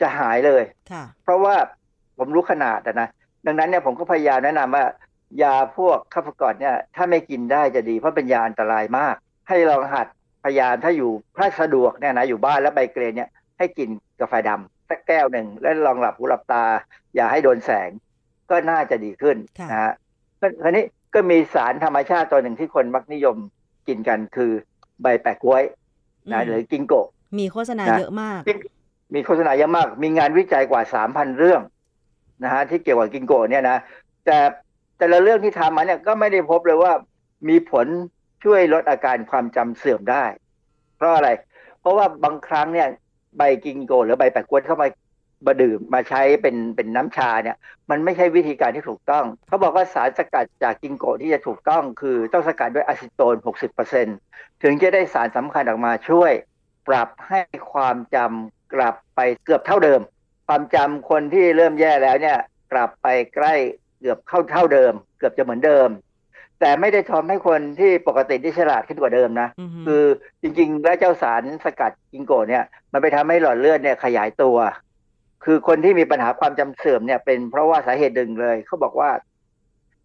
[0.00, 1.54] จะหายเลยค่ะเพราะว่า
[2.18, 3.08] ผมรู้ขนาดอะนะ
[3.46, 4.84] ดังนั้นเนี่ยผมก็พยายามแนะนำว่า
[5.42, 9.14] ยาพวกคาฟกอดเนี่ยถ้าไม่กินได้จะดีเพราะเป็นยาอันตรายมาก
[9.48, 10.06] ให้ลองหัด
[10.44, 13.88] พยายามถ้าอยู่ถ้าสะดวกเนี่ยนะอยู่บ้านแล้วใบเกรนเนี่ยให้กิน
[14.20, 16.64] กาแฟดำสักแก้วหนึ่งแล้วลองหลับหูหลับตา
[17.14, 17.90] อย่าให้โดนแสง
[18.50, 19.92] ก็น่าจะดีขึ้นค่ะนะฮะ
[20.40, 23.36] คราวนี้ก็มีสารธรรมชาติตัวหนึ่งที่คนมักนิยม
[23.88, 24.50] กินกันคือ
[25.02, 25.62] ใบแปะกล้วย
[26.32, 27.06] นะหรือกิงโกะ
[27.38, 28.40] มีโฆษณานะเยอะมาก
[29.14, 31.62] มีโฆษณาเยอะมาก มีงานวิจัยกว่า3,000เรื่อง
[32.44, 33.78] นะฮะที่เกี่ยวกับกิงโกะเนี่ยนะ
[34.26, 34.38] แต่
[34.98, 36.92] แต่ละเรื่องที่ทำมาเนี่ยก็ไม่ได้พบเลยว่า
[37.48, 37.86] มีผล
[38.44, 40.24] ช่วยลดอาการความจำเสื่อมได้
[40.96, 41.28] เพราะอะไร
[41.80, 42.88] เพราะว่าบางครั้งเนี่ย
[43.36, 44.88] ใบกิงโกหรือใบแปะกล้วยเข้ามา
[45.46, 47.56] มาดื่มมาใช้เป็นเป็นน้ำชาเนี่ย
[47.90, 53.34] มันไม่ใช่วิธีการที่ถูกต้อง เขาบอกว่าสารสกัดจากกิงโกที่จะถูกต้องคือต้องสกัดด้วยอะซิโตน
[53.98, 56.32] 60%ถึงจะได้สารสำคัญออกมาช่วย
[56.88, 57.40] ปรับให้
[57.72, 60.00] ความจำกลับไปเกือบเท่าเดิม
[60.46, 62.38] ความจำคนที่เริ่มแย่แล้วเนี่ย
[62.72, 63.54] กลับไปใกล้
[63.98, 65.88] เกือบเข้าเท่าเดิม เกือบจะเหมือนเดิม
[66.60, 70.04] แต่ไม่ได้ทำให้คนที่ปกติที่ฉลาดขึ้นกว่าเดิมนะอือฮึคือ
[70.42, 74.56] จริง ๆ แล้วเจ้าสารสกัดกิงโกะเนี่ย มันไปทำให้หลอดเลือดเนี่ยขยายตัว
[75.44, 79.10] คือคนที่มีปัญหาความจำเสื่อมเนี่ยเป็นเพราะว่าสาเหตุหนึ่งเลยเขาบอกว่า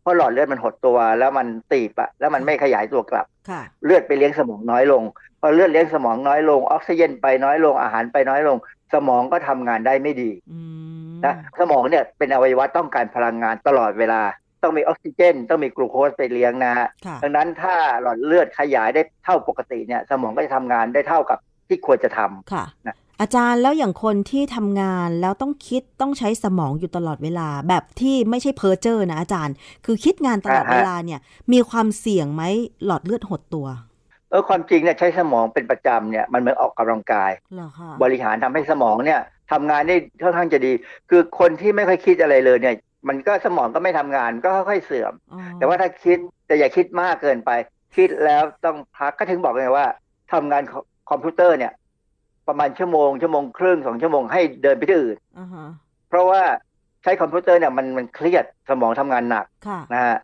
[0.02, 5.04] เพราะหลอดเลือดมันหดตัว แล้วมันตีบอะแล้วมันไม่ขยายตัวกลับค่ะเลือดไปเลี้ยงสมองน้อยลง
[5.42, 8.58] พอเลือดเลี้ยงสมองน้อยลง ออกซิเจนไปน้อยลงอาหารไปน้อยลง
[8.94, 10.60] สมองก็ทำงานได้ไม่ดีอื
[11.03, 14.22] ม นะสมองเนี่ยเป็นอวัยวะต้องการพลังงานตลอดเวลา
[14.64, 29.56] ต้องมีออกซิเจน ต้องมีกลูโคสไปเลี้ยงนะฮะค่ะดังนั้นถ้าหลอดเลือดขยายได้เท่าปกติเนี่ย สมองก็จะทำงานได้เท่ากับที่ควรจะทำค่ะนะอาจารย์แล้วอย่างคนที่ทำงานแล้วต้องคิดต้องใช้สมองอยู่ตลอดเวลา แบบที่ไม่ใช่เพ้อเจ้อนะอาจารย์
[29.86, 31.20] คือคิดงานตลอดเวลาเนี่ย
[31.54, 32.44] มีความเสี่ยงไหม
[32.86, 33.68] หลอดเลือดหดตัว
[34.34, 39.22] เออความจริงเนี่ยใช้สมองเป็นประจำเนี่ยมันเหมือนออกกำลังกายเหรอคะบริหารทำให้สมองเนี่ย
[39.52, 40.74] ทำงานได้ค่อนข้างจะดี
[41.10, 42.76] คือคนที่ไม่ค่อยคิดอะไรเลยเนี่ย
[43.08, 46.18] มันก็สมองก็ไม่ทำงานก็ค่อยๆเสื่อมอ๋อแต่ว่าถ้าคิด
[46.48, 47.52] แต่อย่าคิดมากเกินไป
[47.96, 49.88] คิดแล้วต้องพักก็ถึงบอกไงว่า
[50.34, 50.80] ทำงานคอ
[51.10, 51.74] คอมพิวเตอร์เนี่ย
[52.48, 55.70] ประมาณชั่วโมงชั่วโมงครึ่งสองชั่วโมงให้เดินไปที่อื่นอ่าฮะ
[56.10, 56.42] เพราะว่า
[57.04, 60.18] ใช้คอมพิวเตอร์เนี่ยมันมันเครียดสมองทำงานหนักค่ะนะฮะ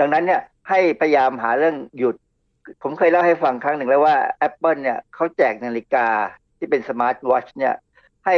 [0.00, 2.16] ดังนั้นเนี่ยให้พยายามหาเรื่องหยุด
[2.82, 4.16] ผมเคยเล่าให้ฟังครั้งหนึ่งแล้วว่า
[4.46, 6.06] Apple เนี่ยเขาแจกนาฬิกา
[6.58, 7.74] ที่เป็น smart watch เนี่ย
[8.26, 8.36] ให้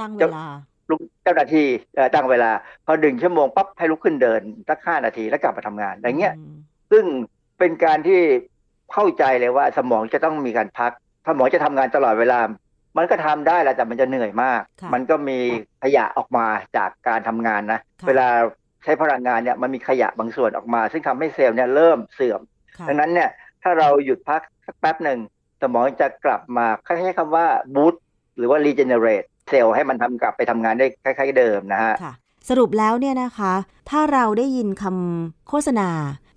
[0.00, 0.46] ตั้งเวลา
[0.90, 2.50] ลุกเจ้าหน้าที่เอ่อตั้งเวลา
[2.86, 6.58] พอหนึ่งชั่วโมงปั๊บให้ลุกขึ้นเดินสักห้านาทีแล้วกลับมาทำงานอย่างเงี้ย
[6.90, 7.04] ซึ่ง
[7.58, 8.20] เป็นการที่
[8.92, 10.92] เข้าใจเลยว่าสมองจะต้องมีการพัก
[11.28, 12.40] สมองจะทำงานตลอดเวลา
[12.96, 15.38] มันก็ทำได้แหละแต่มันจะเหนื่อยมากค่ะมันก็มี
[15.82, 18.28] ขยะออกมาจากการทำงานนะค่ะเวลา
[18.84, 22.40] ใช้พลังงานเนี่ยมันมีขยะบางส่วนออกมา ซึ่งทำให้เซลล์เนี่ยเริ่มเสื่อม
[22.76, 23.30] ค่ะดังนั้นเนี่ย
[23.62, 25.18] ถ้าเราหยุดพักสักแป๊บหนึ่ง
[25.62, 27.94] สมองจะกลับมาเขาใช้คำว่า boot
[28.36, 32.14] หรือว่า regenerate เซลล์ให้มันทำกลับไปทำงานได้คล้าย ๆ เดิมนะฮะค่ะ
[32.48, 33.54] สรุปแล้วเนี่ยนะคะ
[33.90, 35.88] ถ้าเราได้ยินคำโฆษณา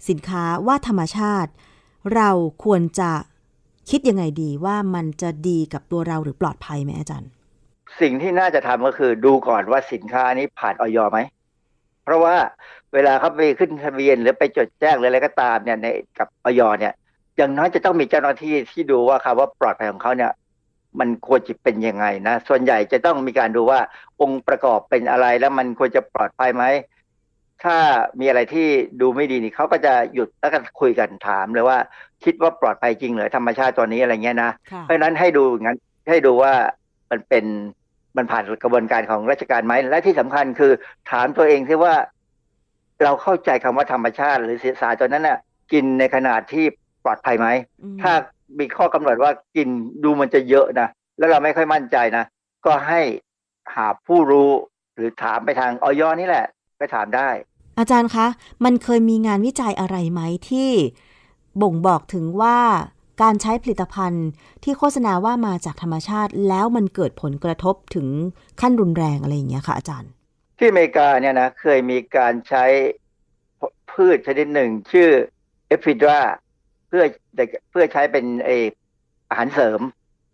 [0.10, 1.52] สินค้าว่าธรรมชาติ
[2.16, 2.30] เรา
[2.64, 3.12] ควรจะ
[3.90, 7.30] คิดยังไงดีว่ามันจะดีกับตัวเราหรือปลอดภัยไหมอาจารย์
[8.02, 11.20] สิ่งที่น่าจะทำก็คือดูก่อนว่าสินค้านี้ผ่านออยไหม
[12.04, 12.36] เพราะว่า
[12.94, 16.94] เวลาเขาไปขึ้นทะเบียนหรือไปจดแจ้งหรืออะไรก็ตามเนี่ยในกับออยเนี่ย
[17.38, 20.32] อย่างน้อยจะต้องมีเจ้าหน้าที่ที่ดูว่าคำว่าปลอดภัยของเขาเนี่ย
[21.00, 23.80] มันควรจะเป็นยังไงนะ ส่วนใหญ่จะต้องมีการดูว่า
[24.22, 26.64] องค์ประกอบเป็นอะไรแล้วมันควรจะปลอดภัยไหม
[27.64, 27.78] ถ้า
[28.20, 28.68] มีอะไรที่
[29.02, 31.78] ดูไม่ดีนี่เขาก็จะหยุดแล้วก็คุยกันถามเลยว่า
[32.24, 35.78] คิดว่าปลอดภัยจริงเหรอธรรมชาติตัวนี้อะไรเงี้ยนะค่ะเพราะฉะนั้นให้ดูงั้น
[36.10, 36.54] ให้ดูว่า
[37.12, 37.46] มันเป็น
[38.18, 40.72] มันผ่านกระบวนการของราชการไหมและที่สำคัญคือ
[41.12, 41.94] ถามตัวเองซิว่า
[43.04, 45.40] เราเข้าใจคำว่าธรรมชาติ หรือสารตัวนั้นน่ะ
[45.72, 46.66] กินในขนาดที่
[47.04, 47.48] ปลอดภัยไหม
[47.82, 48.14] อืมถ้า
[48.60, 49.68] มีข้อกำหนดว่ากิน
[50.04, 50.88] ดูมันจะเยอะนะ
[51.18, 52.26] แล้วเราไม่ค่อยมั่นใจนะ
[52.66, 53.02] ก็ให้
[53.76, 54.52] หาผู้รู้
[54.96, 56.46] หรือถามไปทางออยนี่แหละ
[56.78, 57.30] ไปถามได้
[57.80, 58.28] อาจารย์คะ
[58.66, 60.70] มันเคยมีงานวิจัยอะไรไหมที่
[61.62, 62.58] บ่งบอกถึงว่า
[63.22, 64.28] การใช้ผลิตภัณฑ์
[64.64, 68.08] ที่โฆษณาว่ามาจากธรรมชาติ แล้วมันเกิดผลกระทบถึง
[68.62, 70.12] ขั้นรุนแรงอะไรอย่างเงี้ยค่ะอาจารย์
[70.58, 72.66] ที่อเมริกาเนี่ยนะเคยมีการใช้
[73.92, 75.10] พืชชนิดหนึ่ง ชื่อ
[75.68, 77.06] เอฟิดราเพื่อ
[77.72, 78.64] เพื่อใช้เป็นเออ
[79.30, 79.80] อาหารเสริม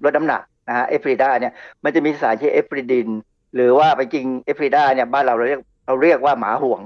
[0.04, 1.54] ลดน้ำหนักนะฮะเอฟริดาเนี่ย
[1.84, 3.08] มันจะมีสารชื่อเอฟริดิน
[3.56, 6.82] หรือว่าไปจริงเอฟริดาเนี่ยบ้านเราเราเรียกเราเรียกว่าหมาห่วง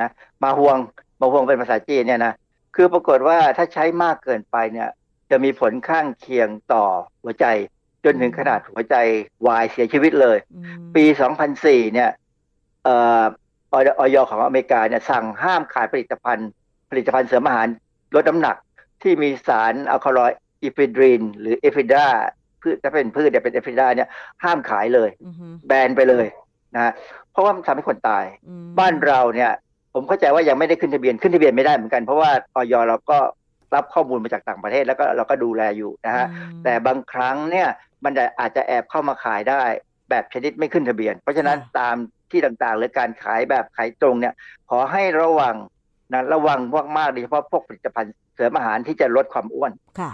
[0.00, 0.10] นะ
[0.40, 0.76] หมาห่วง
[1.18, 2.34] หมาห่วงเป็นภาษาจีนเนี่ยนะ
[2.76, 4.88] คือปรากฏว่าถ้าใช้มากเกินไปเนี่ย
[5.30, 6.84] จะมีผลข้างเคียงต่อ
[7.22, 7.46] หัวใจ
[8.04, 8.96] จนถึงขนาดหัวใจ
[9.46, 11.04] วายเสียชีวิตเลยอืมปี
[11.48, 12.10] 2004 เนี่ย
[12.84, 13.22] เอ่อ
[13.72, 16.50] ออยของอเมริกาเนี่ยสั่งห้ามขายผลิตภัณฑ์
[16.90, 17.66] ผลิตภัณฑ์เสริมอาหาร
[18.14, 18.56] ลดน้ำหนัก
[19.02, 22.08] ที่มีสารอัลคาลอยด์ ephedrine หรือ ephedra
[22.62, 24.08] พืชถ้าเป็นพืชเนี่ยเป็น ephedra เนี่ย
[24.44, 26.26] ห้ามขายเลยอือฮึแบนไปเลย
[26.74, 26.92] นะฮะ
[27.32, 29.52] เพราะว่ามันทำให้คนตายอืมบ้านเราเนี่ย
[29.94, 32.74] ผมเข้าใจว่ายังไม่ได้ขึ้นทะเบียนขึ้นทะเบียนไม่ได้เหมือนกัน เพราะว่าอย.
[32.88, 33.18] เราก็
[33.74, 37.68] รับข้อมูลมาจากต่างประเทศแล้วก็เราก็ดูแลอยู่นะฮะอืมแต่บางครั้งเนี่ย
[38.04, 39.62] มันอาจจะแอบเข้ามาขายได้
[40.10, 41.96] แบบชนิดไม่ขึ้นทะเบียน เพราะฉะนั้นค่ะตาม
[42.30, 44.34] ที่ต่างๆ หรือการขายแบบขายตรงเนี่ย
[44.70, 45.56] ขอให้ระวัง
[46.12, 46.60] นะระวัง
[46.96, 50.12] มากๆโดยเฉพาะพวกผลิตภัณฑ์ เสริมอาหารที่จะลดความอ้วนค่ะ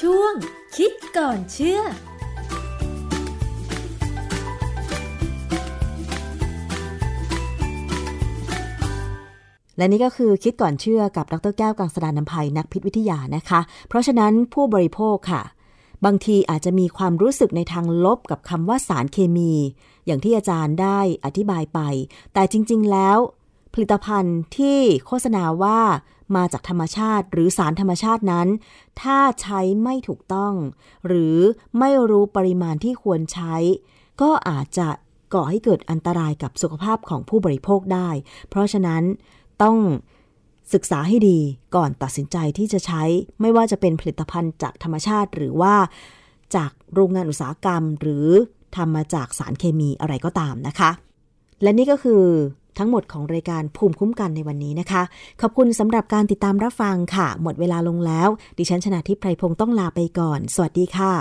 [0.00, 0.34] ช่วง
[0.76, 1.80] คิดก่อนเชื่อ
[9.76, 15.42] และนี่ก็คือคิดก่อนเชื่อกับดรแก้วกังสดานนภัยนักพิษวิทยานะคะ เพราะฉะนั้นผู้บริโภคค่ะ
[16.04, 19.52] บางทีอาจจะมีความรู้สึกในทางลบกับคำว่าสารเคมี
[20.06, 21.80] อย่างที่อาจารย์ได้อธิบายไป
[22.34, 23.18] แต่จริง ๆ แล้ว
[23.74, 25.80] ผลิตภัณฑ์ที่โฆษณาว่า
[26.36, 28.48] มาจากธรรมชาติหรือสารธรรมชาตินั้น
[29.02, 30.54] ถ้าใช้ไม่ถูกต้อง
[31.06, 31.36] หรือ
[31.78, 33.54] ไม่รู้ปริมาณที่ควรใช้
[34.20, 34.88] ก็อาจจะ
[35.34, 38.08] ก่อให้เกิดอันตรายกับสุขภาพของผู้บริโภคได้
[38.48, 39.02] เพราะฉะนั้น
[39.62, 39.76] ต้อง
[40.74, 41.38] ศึกษาให้ดี
[41.76, 43.02] ก่อนตัดสินใจที่จะใช้
[43.40, 45.74] ไม่ว่าจะเป็นผลิตภัณฑ์จากธรรมชาติหรือว่า
[46.56, 48.28] จากโรงงานอุตสาหกรรม หรือ
[48.76, 50.90] ทำมาจากสารเคมีอะไรก็ตามนะคะ
[51.62, 52.22] และนี่ก็คือ
[52.78, 55.02] ทั้งหมดของรายการภูมิคุ้มกันในวันนี้นะคะ
[55.40, 61.12] ขอบคุณสำหรับการติดตามรับฟังค่ะ หมดเวลาลงแล้ว ดิฉันชนะทิพไพรพงศ์ต้องลาไปก่อน สวัสดีค่ะ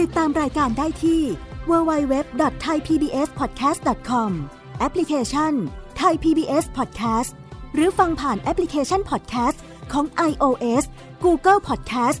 [0.00, 1.22] ติดตามรายการได้ที่
[1.70, 4.30] www.thaipbspodcast.com
[4.78, 5.52] แอปพลิเคชัน
[6.00, 7.30] Thai PBS Podcast
[7.74, 9.58] หรือฟังผ่านแอปพลิเคชัน Podcast
[9.92, 10.84] ของ iOS
[11.24, 12.20] Google Podcast